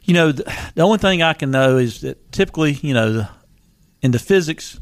[0.05, 0.45] you know, the,
[0.75, 3.31] the, only thing I can know is that typically, you know, the,
[4.01, 4.81] in the physics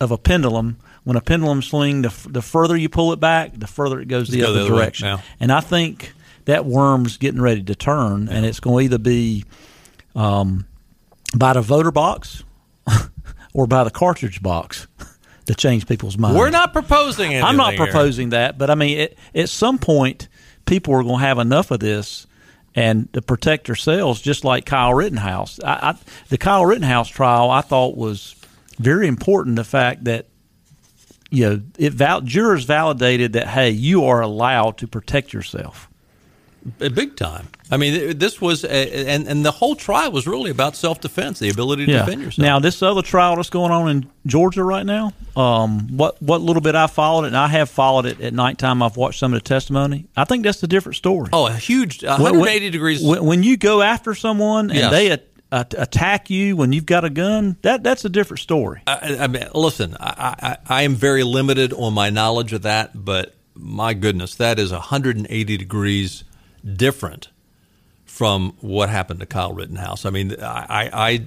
[0.00, 3.66] of a pendulum, when a pendulum swings, the, the further you pull it back, the
[3.66, 5.18] further it goes the go other, the other direction.
[5.40, 6.12] And I think
[6.44, 9.44] that worm's getting ready to turn, and it's going to either be
[10.14, 10.66] um,
[11.36, 12.44] by the voter box
[13.54, 14.86] or by the cartridge box
[15.46, 16.38] to change people's minds.
[16.38, 17.44] We're not proposing anything.
[17.44, 17.84] I'm not here.
[17.84, 20.28] proposing that, but I mean, it, at some point,
[20.66, 22.26] people are going to have enough of this
[22.74, 25.60] and to protect themselves, just like Kyle Rittenhouse.
[25.62, 28.34] I, I, the Kyle Rittenhouse trial, I thought was
[28.78, 29.56] very important.
[29.56, 30.26] The fact that
[31.30, 35.88] you know it val- jurors validated that hey, you are allowed to protect yourself.
[36.78, 37.48] Big time.
[37.70, 41.38] I mean, this was, a, and and the whole trial was really about self defense,
[41.38, 42.04] the ability to yeah.
[42.04, 42.42] defend yourself.
[42.42, 46.62] Now, this other trial that's going on in Georgia right now, um, what what little
[46.62, 48.82] bit I followed it, and I have followed it at nighttime.
[48.82, 50.06] I've watched some of the testimony.
[50.16, 51.28] I think that's a different story.
[51.34, 53.04] Oh, a huge 180 when, degrees.
[53.04, 54.90] When, when, you go after someone and yes.
[54.90, 55.20] they a,
[55.52, 58.82] a, attack you when you've got a gun, that that's a different story.
[58.86, 62.92] I, I mean, listen, I, I, I am very limited on my knowledge of that,
[62.94, 66.24] but my goodness, that is 180 degrees
[66.64, 67.28] different
[68.04, 70.04] from what happened to Kyle Rittenhouse.
[70.04, 71.26] I mean, I, I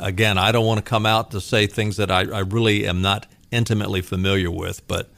[0.00, 3.02] again, I don't want to come out to say things that I, I, really am
[3.02, 5.10] not intimately familiar with, but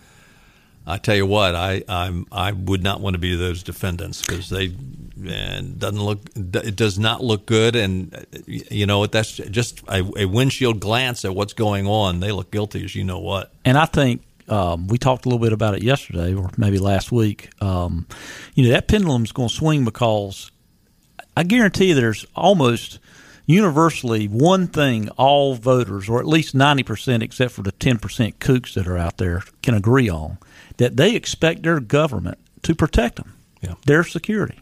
[0.87, 4.49] I tell you what, I I'm, i would not want to be those defendants because
[4.49, 4.75] they
[5.29, 10.25] and doesn't look it does not look good, and you know that's just a, a
[10.25, 12.21] windshield glance at what's going on.
[12.21, 13.53] They look guilty as you know what.
[13.65, 17.13] And I think um, we talked a little bit about it yesterday or maybe last
[17.13, 17.51] week.
[17.63, 18.07] Um,
[18.55, 20.51] you know, that pendulum's going to swing because
[21.37, 22.99] I guarantee there's almost
[23.47, 28.87] universally one thing all voters, or at least 90%, except for the 10% kooks that
[28.87, 30.39] are out there, can agree on
[30.77, 33.75] that they expect their government to protect them, yeah.
[33.87, 34.59] their security.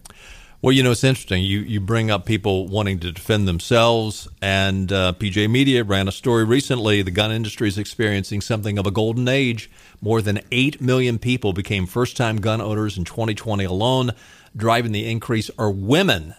[0.61, 1.45] Well, you know, it's interesting.
[1.45, 6.13] You you bring up people wanting to defend themselves, and uh, PJ Media ran a
[6.13, 7.01] story recently.
[7.03, 9.71] The gun industry is experiencing something of a golden age.
[10.01, 14.11] More than 8 million people became first time gun owners in 2020 alone.
[14.57, 16.35] Driving the increase are women.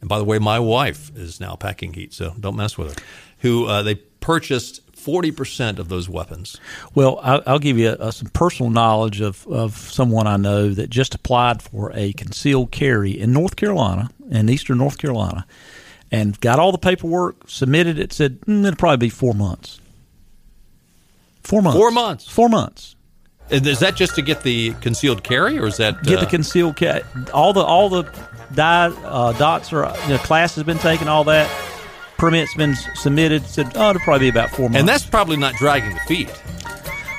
[0.00, 3.04] And by the way, my wife is now packing heat, so don't mess with her.
[3.38, 6.60] Who uh, they purchased forty percent of those weapons.
[6.92, 10.90] Well, I'll, I'll give you a, some personal knowledge of, of someone I know that
[10.90, 15.46] just applied for a concealed carry in North Carolina, in eastern North Carolina,
[16.10, 19.80] and got all the paperwork, submitted it, said mm, it'll probably be four months.
[21.44, 21.78] Four months.
[21.78, 22.28] Four months.
[22.28, 22.96] Four months.
[23.48, 26.30] And is that just to get the concealed carry, or is that Get the uh,
[26.30, 27.02] concealed carry.
[27.32, 28.02] All the all the
[28.54, 31.06] die, uh, dots are you know, class has been taken.
[31.06, 31.48] All that
[32.18, 33.44] permits been submitted.
[33.46, 34.78] Said oh, it'll probably be about four months.
[34.78, 36.30] and that's probably not dragging the feet.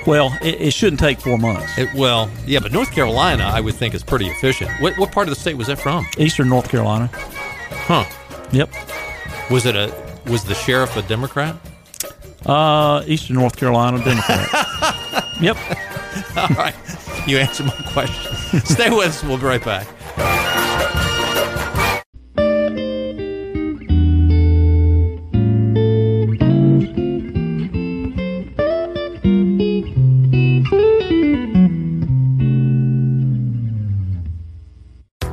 [0.05, 1.77] well, it, it shouldn't take four months.
[1.77, 4.71] It, well, yeah, but North Carolina, I would think, is pretty efficient.
[4.81, 6.05] What, what part of the state was that from?
[6.17, 7.10] Eastern North Carolina.
[7.13, 8.05] Huh?
[8.51, 8.69] Yep.
[9.49, 9.93] Was it a?
[10.27, 11.55] Was the sheriff a Democrat?
[12.45, 14.47] Uh, Eastern North Carolina Democrat.
[15.41, 15.57] yep.
[16.36, 16.75] All right,
[17.27, 18.60] you answered my question.
[18.65, 19.23] Stay with us.
[19.23, 19.88] We'll be right back.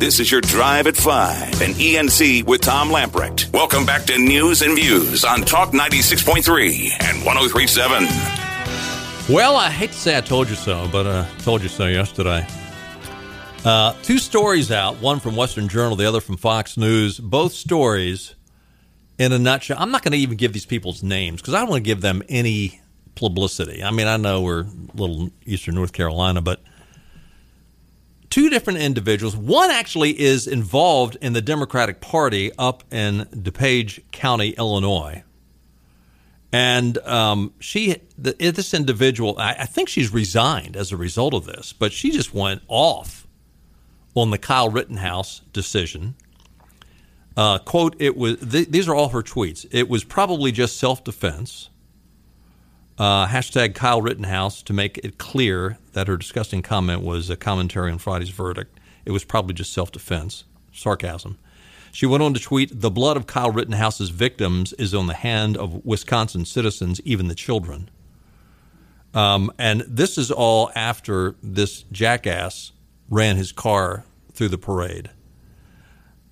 [0.05, 3.51] This is your Drive at 5 and ENC with Tom Lamprecht.
[3.55, 9.35] Welcome back to News and Views on Talk 96.3 and 1037.
[9.35, 12.47] Well, I hate to say I told you so, but I told you so yesterday.
[13.65, 17.19] Uh, two stories out, one from Western Journal, the other from Fox News.
[17.19, 18.35] Both stories,
[19.19, 21.71] in a nutshell, I'm not going to even give these people's names because I don't
[21.71, 22.79] want to give them any
[23.15, 23.83] publicity.
[23.83, 26.61] I mean, I know we're little Eastern North Carolina, but
[28.35, 29.37] two different individuals.
[29.37, 35.23] One actually is involved in the Democratic Party up in DuPage County, Illinois.
[36.51, 41.45] And um, she, the, this individual, I, I think she's resigned as a result of
[41.45, 43.29] this, but she just went off
[44.17, 46.17] on the Kyle Rittenhouse decision.
[47.37, 48.39] Uh, quote: It was.
[48.39, 49.65] Th- these are all her tweets.
[49.71, 51.71] It was probably just self-defense.
[52.97, 57.91] Uh, hashtag Kyle Rittenhouse to make it clear that her disgusting comment was a commentary
[57.91, 58.79] on Friday's verdict.
[59.05, 60.45] It was probably just self-defense.
[60.73, 61.39] Sarcasm.
[61.93, 65.57] She went on to tweet, The blood of Kyle Rittenhouse's victims is on the hand
[65.57, 67.89] of Wisconsin citizens, even the children.
[69.15, 72.73] Um, and this is all after this jackass
[73.09, 75.11] ran his car through the parade.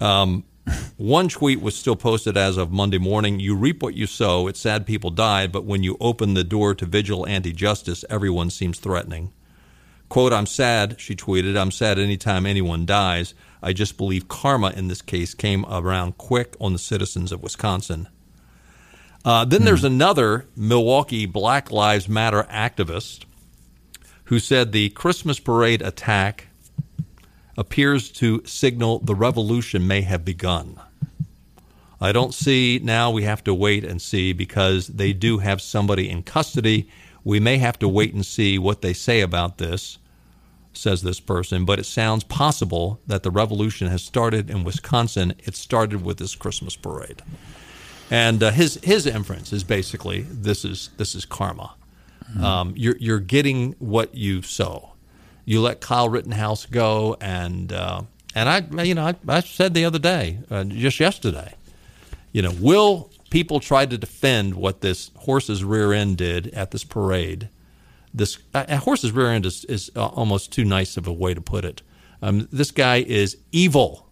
[0.01, 0.43] Um,
[0.97, 3.41] one tweet was still posted as of Monday morning.
[3.41, 4.47] You reap what you sow.
[4.47, 8.79] It's sad people died, but when you open the door to vigilante justice, everyone seems
[8.79, 9.33] threatening.
[10.09, 11.59] Quote, I'm sad, she tweeted.
[11.59, 13.35] I'm sad anytime anyone dies.
[13.63, 18.09] I just believe karma in this case came around quick on the citizens of Wisconsin.
[19.25, 23.25] Uh, then there's another Milwaukee Black Lives Matter activist
[24.25, 26.49] who said the Christmas parade attack
[27.57, 30.81] appears to signal the revolution may have begun.
[32.01, 36.11] I don't see now we have to wait and see because they do have somebody
[36.11, 36.89] in custody.
[37.23, 39.99] We may have to wait and see what they say about this,
[40.73, 45.35] says this person, but it sounds possible that the revolution has started in Wisconsin.
[45.45, 47.23] It started with this Christmas parade.
[48.11, 51.75] And uh, his his inference is basically this is this is karma.
[52.41, 54.92] Um, you're you're getting what you sow.
[55.45, 58.03] You let Kyle Rittenhouse go, and uh,
[58.35, 61.55] and I you know I, I said the other day, uh, just yesterday,
[62.33, 66.85] you know, will people try to defend what this horse's rear end did at this
[66.85, 67.49] parade?
[68.15, 71.41] This a horse's rear end is, is uh, almost too nice of a way to
[71.41, 71.83] put it.
[72.21, 74.07] Um, this guy is evil.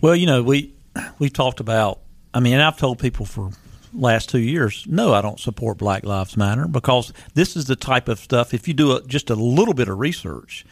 [0.00, 0.74] Well, you know, we
[1.18, 2.00] we talked about.
[2.34, 3.52] I mean, I've told people for
[3.96, 8.08] last two years, no, I don't support Black Lives Matter because this is the type
[8.08, 8.54] of stuff.
[8.54, 10.64] If you do a, just a little bit of research,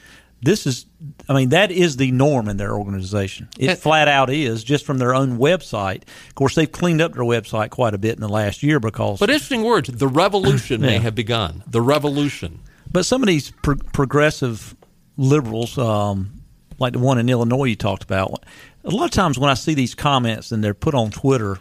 [0.42, 0.86] this is.
[1.28, 3.48] I mean, that is the norm in their organization.
[3.58, 6.02] It flat out is just from their own website.
[6.28, 9.20] Of course, they've cleaned up their website quite a bit in the last year because.
[9.20, 9.88] But interesting words.
[9.88, 11.62] The revolution may have begun.
[11.66, 12.60] The revolution.
[12.90, 14.76] But some of these pro- progressive
[15.16, 16.42] liberals, um,
[16.78, 18.44] like the one in Illinois you talked about,
[18.84, 21.60] a lot of times when I see these comments and they're put on Twitter, it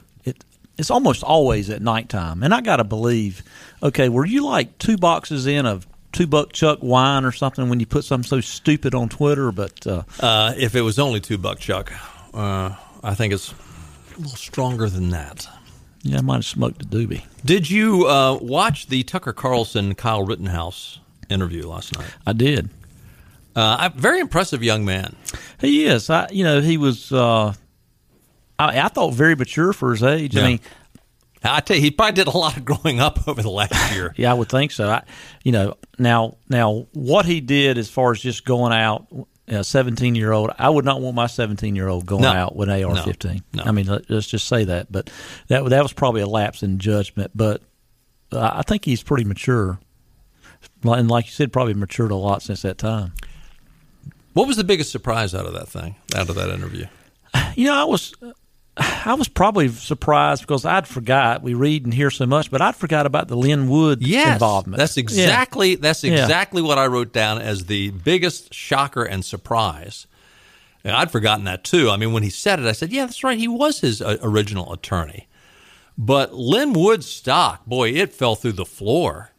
[0.78, 3.44] it's almost always at nighttime, and I got to believe,
[3.82, 7.80] okay, were you like two boxes in of two buck chuck wine or something when
[7.80, 9.52] you put something so stupid on Twitter?
[9.52, 11.92] But uh, Uh, if it was only two buck chuck,
[12.34, 13.52] uh, I think it's
[14.16, 15.48] a little stronger than that.
[16.04, 17.24] yeah, I might have smoked a doobie.
[17.46, 21.00] Did you uh, watch the Tucker Carlson Kyle Rittenhouse
[21.30, 22.08] interview last night?
[22.26, 22.70] I did.
[23.56, 25.16] Uh, very impressive young man.
[25.62, 26.10] He is.
[26.10, 27.12] I, you know, he was.
[28.60, 30.36] I, I thought very mature for his age.
[30.36, 30.44] Yeah.
[30.44, 30.60] I mean,
[31.44, 34.14] I tell you, he probably did a lot of growing up over the last year.
[34.18, 34.90] Yeah, I would think so.
[34.90, 35.04] I,
[35.44, 39.08] you know, now now what he did as far as just going out,
[39.50, 42.30] a seventeen year old, I would not want my seventeen year old going No.
[42.32, 43.44] out with an AR fifteen.
[43.54, 43.64] No.
[43.66, 44.90] I mean, let, let's just say that.
[44.92, 45.10] But
[45.48, 47.32] that that was probably a lapse in judgment.
[47.36, 47.62] But
[48.32, 49.80] uh, I think he's pretty mature,
[50.84, 53.14] and like you said, probably matured a lot since that time.
[54.32, 56.86] What was the biggest surprise out of that thing, out of that interview?
[57.56, 58.14] You know, I was
[58.78, 61.44] I was probably surprised because I'd forgot.
[61.44, 64.80] We read and hear so much, but I'd forgot about the Lin Wood Yes, involvement.
[64.80, 65.02] That's Yeah.
[65.02, 66.14] exactly that's Yeah.
[66.14, 70.08] exactly what I wrote down as the biggest shocker and surprise.
[70.84, 71.90] And I'd forgotten that too.
[71.92, 73.38] I mean, when he said it, I said, "Yeah, that's right.
[73.38, 75.28] He was his uh, original attorney."
[75.98, 79.30] But Lin Wood's stock, boy, it fell through the floor.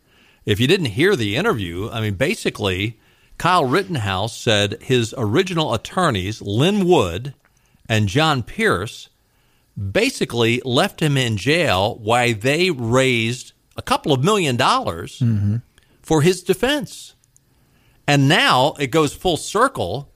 [0.47, 3.01] If you didn't hear the interview, I mean, basically,
[3.39, 7.35] Kyle Rittenhouse said his original attorneys, Lin Wood
[7.89, 9.09] and John Pierce,
[9.77, 15.57] basically left him in jail while they raised a couple of million dollars mm-hmm.
[16.03, 17.15] for his defense.
[18.07, 20.13] And now it goes full circle.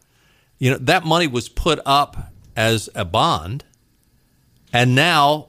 [0.59, 3.65] You know, that money was put up as a bond.
[4.73, 5.49] And now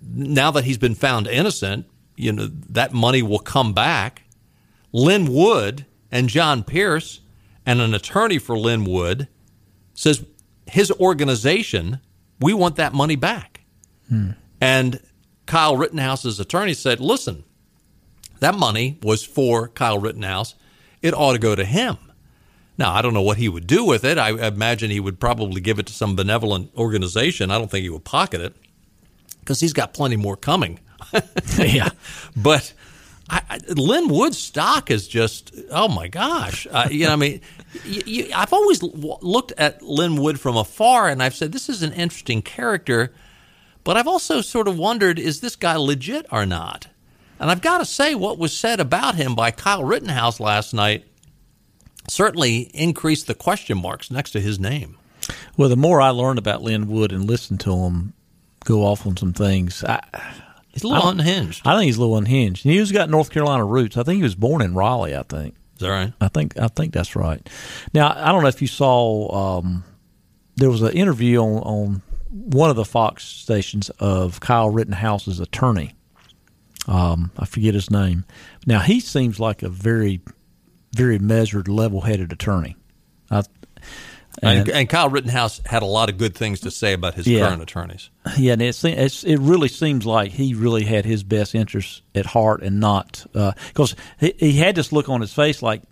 [0.00, 4.22] now that he's been found innocent, you know, that money will come back.
[4.92, 7.20] Lin Wood and John Pierce
[7.66, 9.28] and an attorney for Lin Wood
[9.94, 10.24] says
[10.66, 12.00] his organization,
[12.40, 13.60] we want that money back.
[14.60, 15.00] And
[15.46, 17.44] Kyle Rittenhouse's attorney said, listen,
[18.40, 20.54] that money was for Kyle Rittenhouse.
[21.02, 21.98] It ought to go to him.
[22.76, 24.18] Now, I don't know what he would do with it.
[24.18, 27.50] I imagine he would probably give it to some benevolent organization.
[27.50, 28.54] I don't think he would pocket it
[29.40, 30.80] because he's got plenty more coming.
[31.58, 31.90] yeah.
[32.36, 32.72] But
[33.28, 36.68] I, I, Lin Wood's stock is just, oh my gosh.
[36.70, 37.40] Uh, you know, I mean,
[37.84, 41.82] you, you, I've always looked at Lin Wood from afar and I've said, this is
[41.82, 43.12] an interesting character.
[43.84, 46.88] But I've also sort of wondered, is this guy legit or not?
[47.40, 51.04] And I've got to say, what was said about him by Kyle Rittenhouse last night
[52.08, 54.98] certainly increased the question marks next to his name.
[55.56, 58.14] Well, the more I learned about Lin Wood and listened to him
[58.64, 60.00] go off on some things, I,
[60.78, 61.66] He's a little I unhinged.
[61.66, 62.62] I think he's a little unhinged.
[62.62, 63.96] He's got North Carolina roots.
[63.96, 65.16] I think he was born in Raleigh.
[65.16, 65.56] I think.
[65.78, 66.12] Is that right?
[66.20, 67.48] I think I think that's right.
[67.94, 69.58] Now I don't know if you saw.
[69.58, 69.84] Um,
[70.56, 75.94] there was an interview on, on one of the Fox stations of Kyle Rittenhouse's attorney.
[76.88, 78.24] Um, I forget his name.
[78.66, 80.20] Now he seems like a very,
[80.96, 82.74] very measured, level-headed attorney.
[83.30, 83.44] I,
[84.42, 87.46] And, and Kyle Rittenhouse had a lot of good things to say about his Yeah.
[87.48, 88.10] current attorneys.
[88.36, 92.26] Yeah, and it, it's, it really seems like he really had his best interests at
[92.26, 95.82] heart and not uh, because he, he had this look on his face like,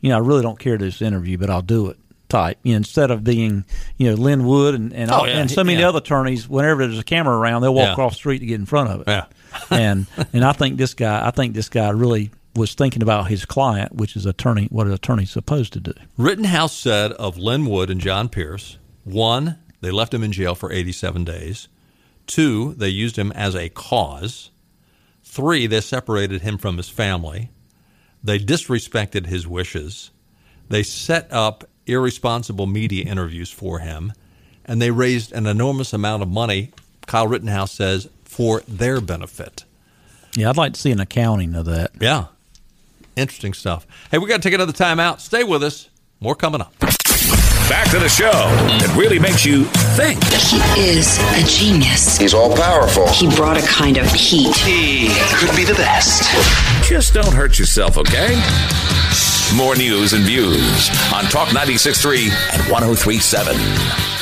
[0.00, 1.98] you know, I really don't care to this interview, but I'll do it
[2.28, 2.58] type.
[2.62, 3.64] You know, instead of being,
[3.98, 5.88] you know, Lin Wood and and, Oh, all, yeah, and so many yeah.
[5.88, 8.66] other attorneys, whenever there's a camera around, they'll walk across the street to get in
[8.66, 9.08] front of it.
[9.08, 9.26] Yeah.
[9.70, 13.44] and and I think this guy, I think this guy really was thinking about his
[13.44, 15.92] client, which is attorney, what an attorney's supposed to do.
[16.16, 20.72] Rittenhouse said of Lin Wood and John Pierce one, they left him in jail for
[20.72, 21.68] 87 days.
[22.26, 24.50] Two, they used him as a cause.
[25.24, 27.50] Three, they separated him from his family.
[28.22, 30.10] They disrespected his wishes.
[30.68, 34.12] They set up irresponsible media interviews for him.
[34.64, 36.72] And they raised an enormous amount of money,
[37.06, 39.64] Kyle Rittenhouse says, for their benefit.
[40.36, 41.90] Yeah, I'd like to see an accounting of that.
[42.00, 42.26] Yeah.
[43.16, 43.86] Interesting stuff.
[44.10, 45.20] Hey, we got to take another time out.
[45.20, 45.88] Stay with us.
[46.20, 46.74] More coming up.
[47.68, 50.22] Back to the show that really makes you think.
[50.24, 50.58] He
[50.88, 52.18] is a genius.
[52.18, 53.08] He's all powerful.
[53.08, 54.56] He brought a kind of heat.
[54.56, 56.28] He could be the best.
[56.88, 58.34] Just don't hurt yourself, okay?
[59.56, 64.19] More news and views on Talk 96.3 and 103.7.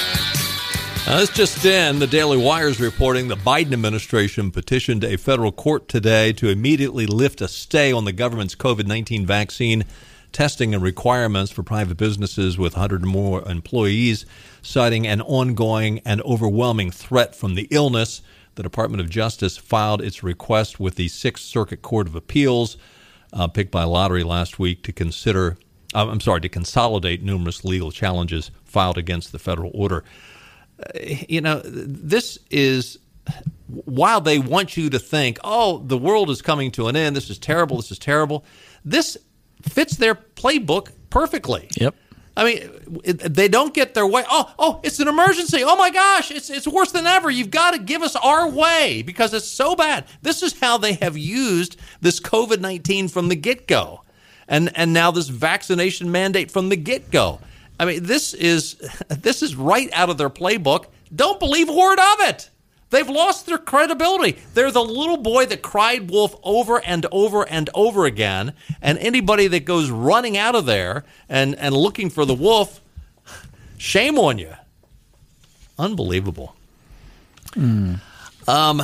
[1.09, 5.51] Uh, this just in, the Daily Wire is reporting the Biden administration petitioned a federal
[5.51, 9.87] court today to immediately lift a stay on the government's COVID 19 vaccine
[10.33, 14.27] testing and requirements for private businesses with 100 or more employees,
[14.61, 18.21] citing an ongoing and overwhelming threat from the illness.
[18.57, 22.77] The Department of Justice filed its request with the Sixth Circuit Court of Appeals,
[23.33, 25.57] uh, picked by lottery last week, to consider,
[25.95, 30.05] uh, I'm sorry, to consolidate numerous legal challenges filed against the federal order
[30.79, 30.99] Uh,
[31.29, 32.99] you know, this is
[33.85, 37.31] while they want you to think, oh, the world is coming to an end, this
[37.31, 38.45] is terrible, this is terrible,
[38.85, 39.17] this
[39.63, 41.69] fits their playbook perfectly.
[41.77, 41.95] Yep.
[42.37, 42.71] I mean,
[43.03, 44.23] they don't get their way.
[44.31, 45.65] Oh, oh, it's an emergency.
[45.65, 47.29] Oh my gosh, it's it's worse than ever.
[47.33, 50.05] You've got to give us our way because it's so bad.
[50.23, 54.05] This is how they have used this COVID nineteen from the get go,
[54.47, 57.41] and and now this vaccination mandate from the get go.
[57.79, 58.75] I mean, this is
[59.09, 60.87] this is right out of their playbook.
[61.15, 62.51] Don't believe a word of it.
[62.91, 64.39] They've lost their credibility.
[64.55, 68.55] They're the little boy that cried wolf over and over and over again.
[68.81, 72.81] And anybody that goes running out of there and, and looking for the wolf,
[73.77, 74.55] shame on you.
[75.79, 76.57] Unbelievable.
[78.49, 78.83] Um,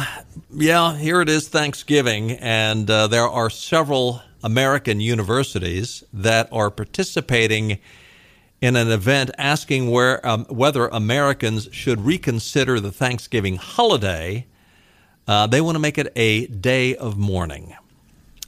[0.55, 7.79] yeah, here it is Thanksgiving, and uh, there are several American universities that are participating
[8.65, 14.47] in an event asking where um, whether Americans should reconsider the Thanksgiving holiday.
[15.29, 17.77] Uh, they want to make it a day of mourning.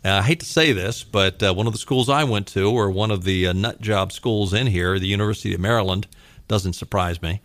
[0.03, 2.71] Uh, I hate to say this, but uh, one of the schools I went to,
[2.71, 6.07] or one of the uh, nut job schools in here, the University of Maryland,
[6.49, 7.43] doesn't surprise me.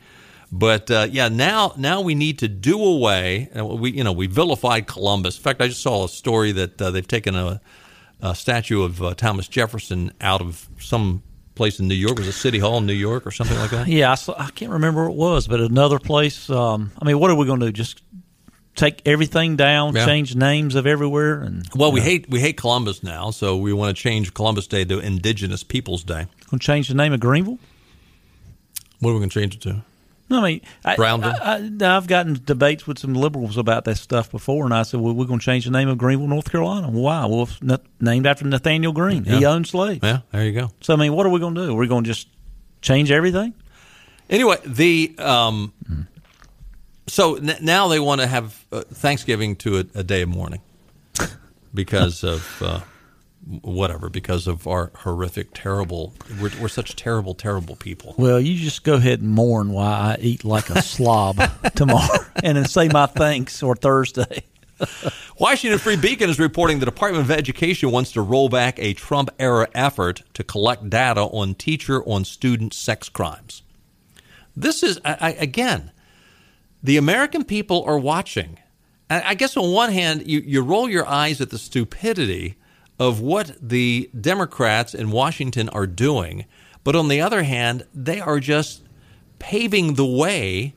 [0.49, 3.49] But uh, yeah, now now we need to do away.
[3.53, 5.35] uh, We you know we vilified Columbus.
[5.35, 7.59] In fact, I just saw a story that they've taken a,
[8.21, 11.23] a statue of Thomas Jefferson out of some
[11.55, 12.17] place in New York.
[12.17, 13.87] Was it City Hall in New York or something like that?
[13.87, 16.49] Yeah, I, I can't remember what it was, but another place.
[16.49, 17.71] Um, I mean, what are we going to do?
[17.71, 18.01] Just
[18.75, 20.05] take everything down, Yeah.
[20.05, 23.95] change names of everywhere, and Well, we hate we hate Columbus now, so we want
[23.95, 26.25] to change Columbus Day to Indigenous Peoples Day.
[26.49, 27.59] going to change the name of Greenville.
[28.99, 29.83] What are we going to change it to?
[30.31, 31.33] No, I mean, I, Brownville?
[31.41, 35.01] I, I, I've gotten debates with some liberals about that stuff before, and I said,
[35.01, 37.25] "Well, we're going to change the name of Greenville, North Carolina." Why?
[37.25, 39.25] Well, it's na- named after Nathanael Greene.
[39.25, 39.99] He owned slaves.
[40.01, 40.71] Yeah, there you go.
[40.79, 41.75] So, I mean, what are we going to do?
[41.75, 42.27] We're going to just
[42.81, 43.53] change everything?
[44.29, 45.73] Anyway, the um,
[47.07, 50.61] so n- now they want to have uh, Thanksgiving to a, a day of mourning
[51.73, 52.79] because of uh,
[53.61, 56.13] whatever, because of our horrific, terrible.
[56.39, 58.15] We're, we're such terrible, terrible people.
[58.17, 61.41] Well, you just go ahead and mourn while I eat like a slob
[61.75, 64.43] tomorrow, and then say my thanks or Thursday.
[65.37, 69.29] Washington Free Beacon is reporting the Department of Education wants to roll back a Trump
[69.39, 73.63] era effort to collect data on teacher on student sex crimes.
[74.55, 75.91] This is, I, I, again,
[76.83, 78.59] the American people are watching.
[79.09, 82.57] I, I guess on one hand, you, you roll your eyes at the stupidity
[83.01, 86.45] of what the Democrats in Washington are doing,
[86.83, 88.83] but on the other hand, they are just
[89.39, 90.75] paving the way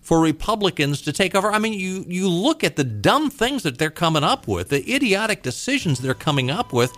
[0.00, 1.52] for Republicans to take over.
[1.52, 4.92] I mean, you you look at the dumb things that they're coming up with, the
[4.92, 6.92] idiotic decisions they're coming up with,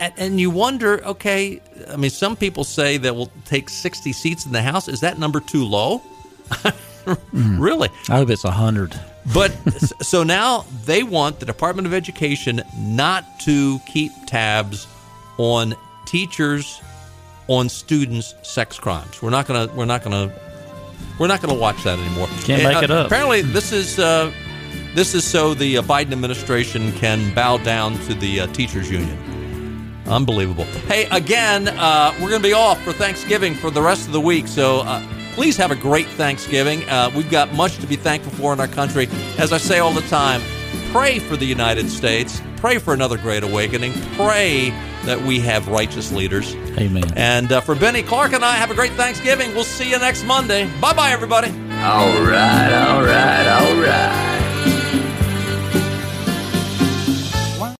[0.00, 4.46] and, and you wonder, okay, I mean, some people say that we'll take 60 seats
[4.46, 4.88] in the House.
[4.88, 6.00] Is that number too low?
[7.32, 7.88] really?
[8.08, 8.98] I hope it's a hundred.
[9.34, 9.50] But
[10.02, 14.86] so now they want the Department of Education not to keep tabs
[15.38, 15.74] on
[16.06, 16.80] teachers
[17.48, 19.20] on students' sex crimes.
[19.22, 19.72] We're not gonna.
[19.74, 20.32] We're not gonna.
[21.18, 22.28] We're not gonna watch that anymore.
[22.44, 23.06] Can't make Uh, it up.
[23.06, 24.32] Apparently, this is uh,
[24.94, 29.18] this is so the uh, Biden administration can bow down to the uh, teachers union.
[30.06, 30.64] Unbelievable.
[30.88, 34.20] Hey, again, uh, we're going to be off for Thanksgiving for the rest of the
[34.20, 35.00] week, so uh,
[35.34, 36.88] please have a great Thanksgiving.
[36.88, 39.08] Uh, we've got much to be thankful for in our country.
[39.38, 40.40] As I say all the time,
[40.92, 44.70] pray for the United States, pray for another great awakening, pray
[45.04, 46.54] that we have righteous leaders.
[46.78, 47.04] Amen.
[47.16, 49.54] And uh, for Benny Clark and I, have a great Thanksgiving.
[49.54, 50.66] We'll see you next Monday.
[50.80, 51.48] Bye bye, everybody.
[51.48, 54.49] All right, all right, all right.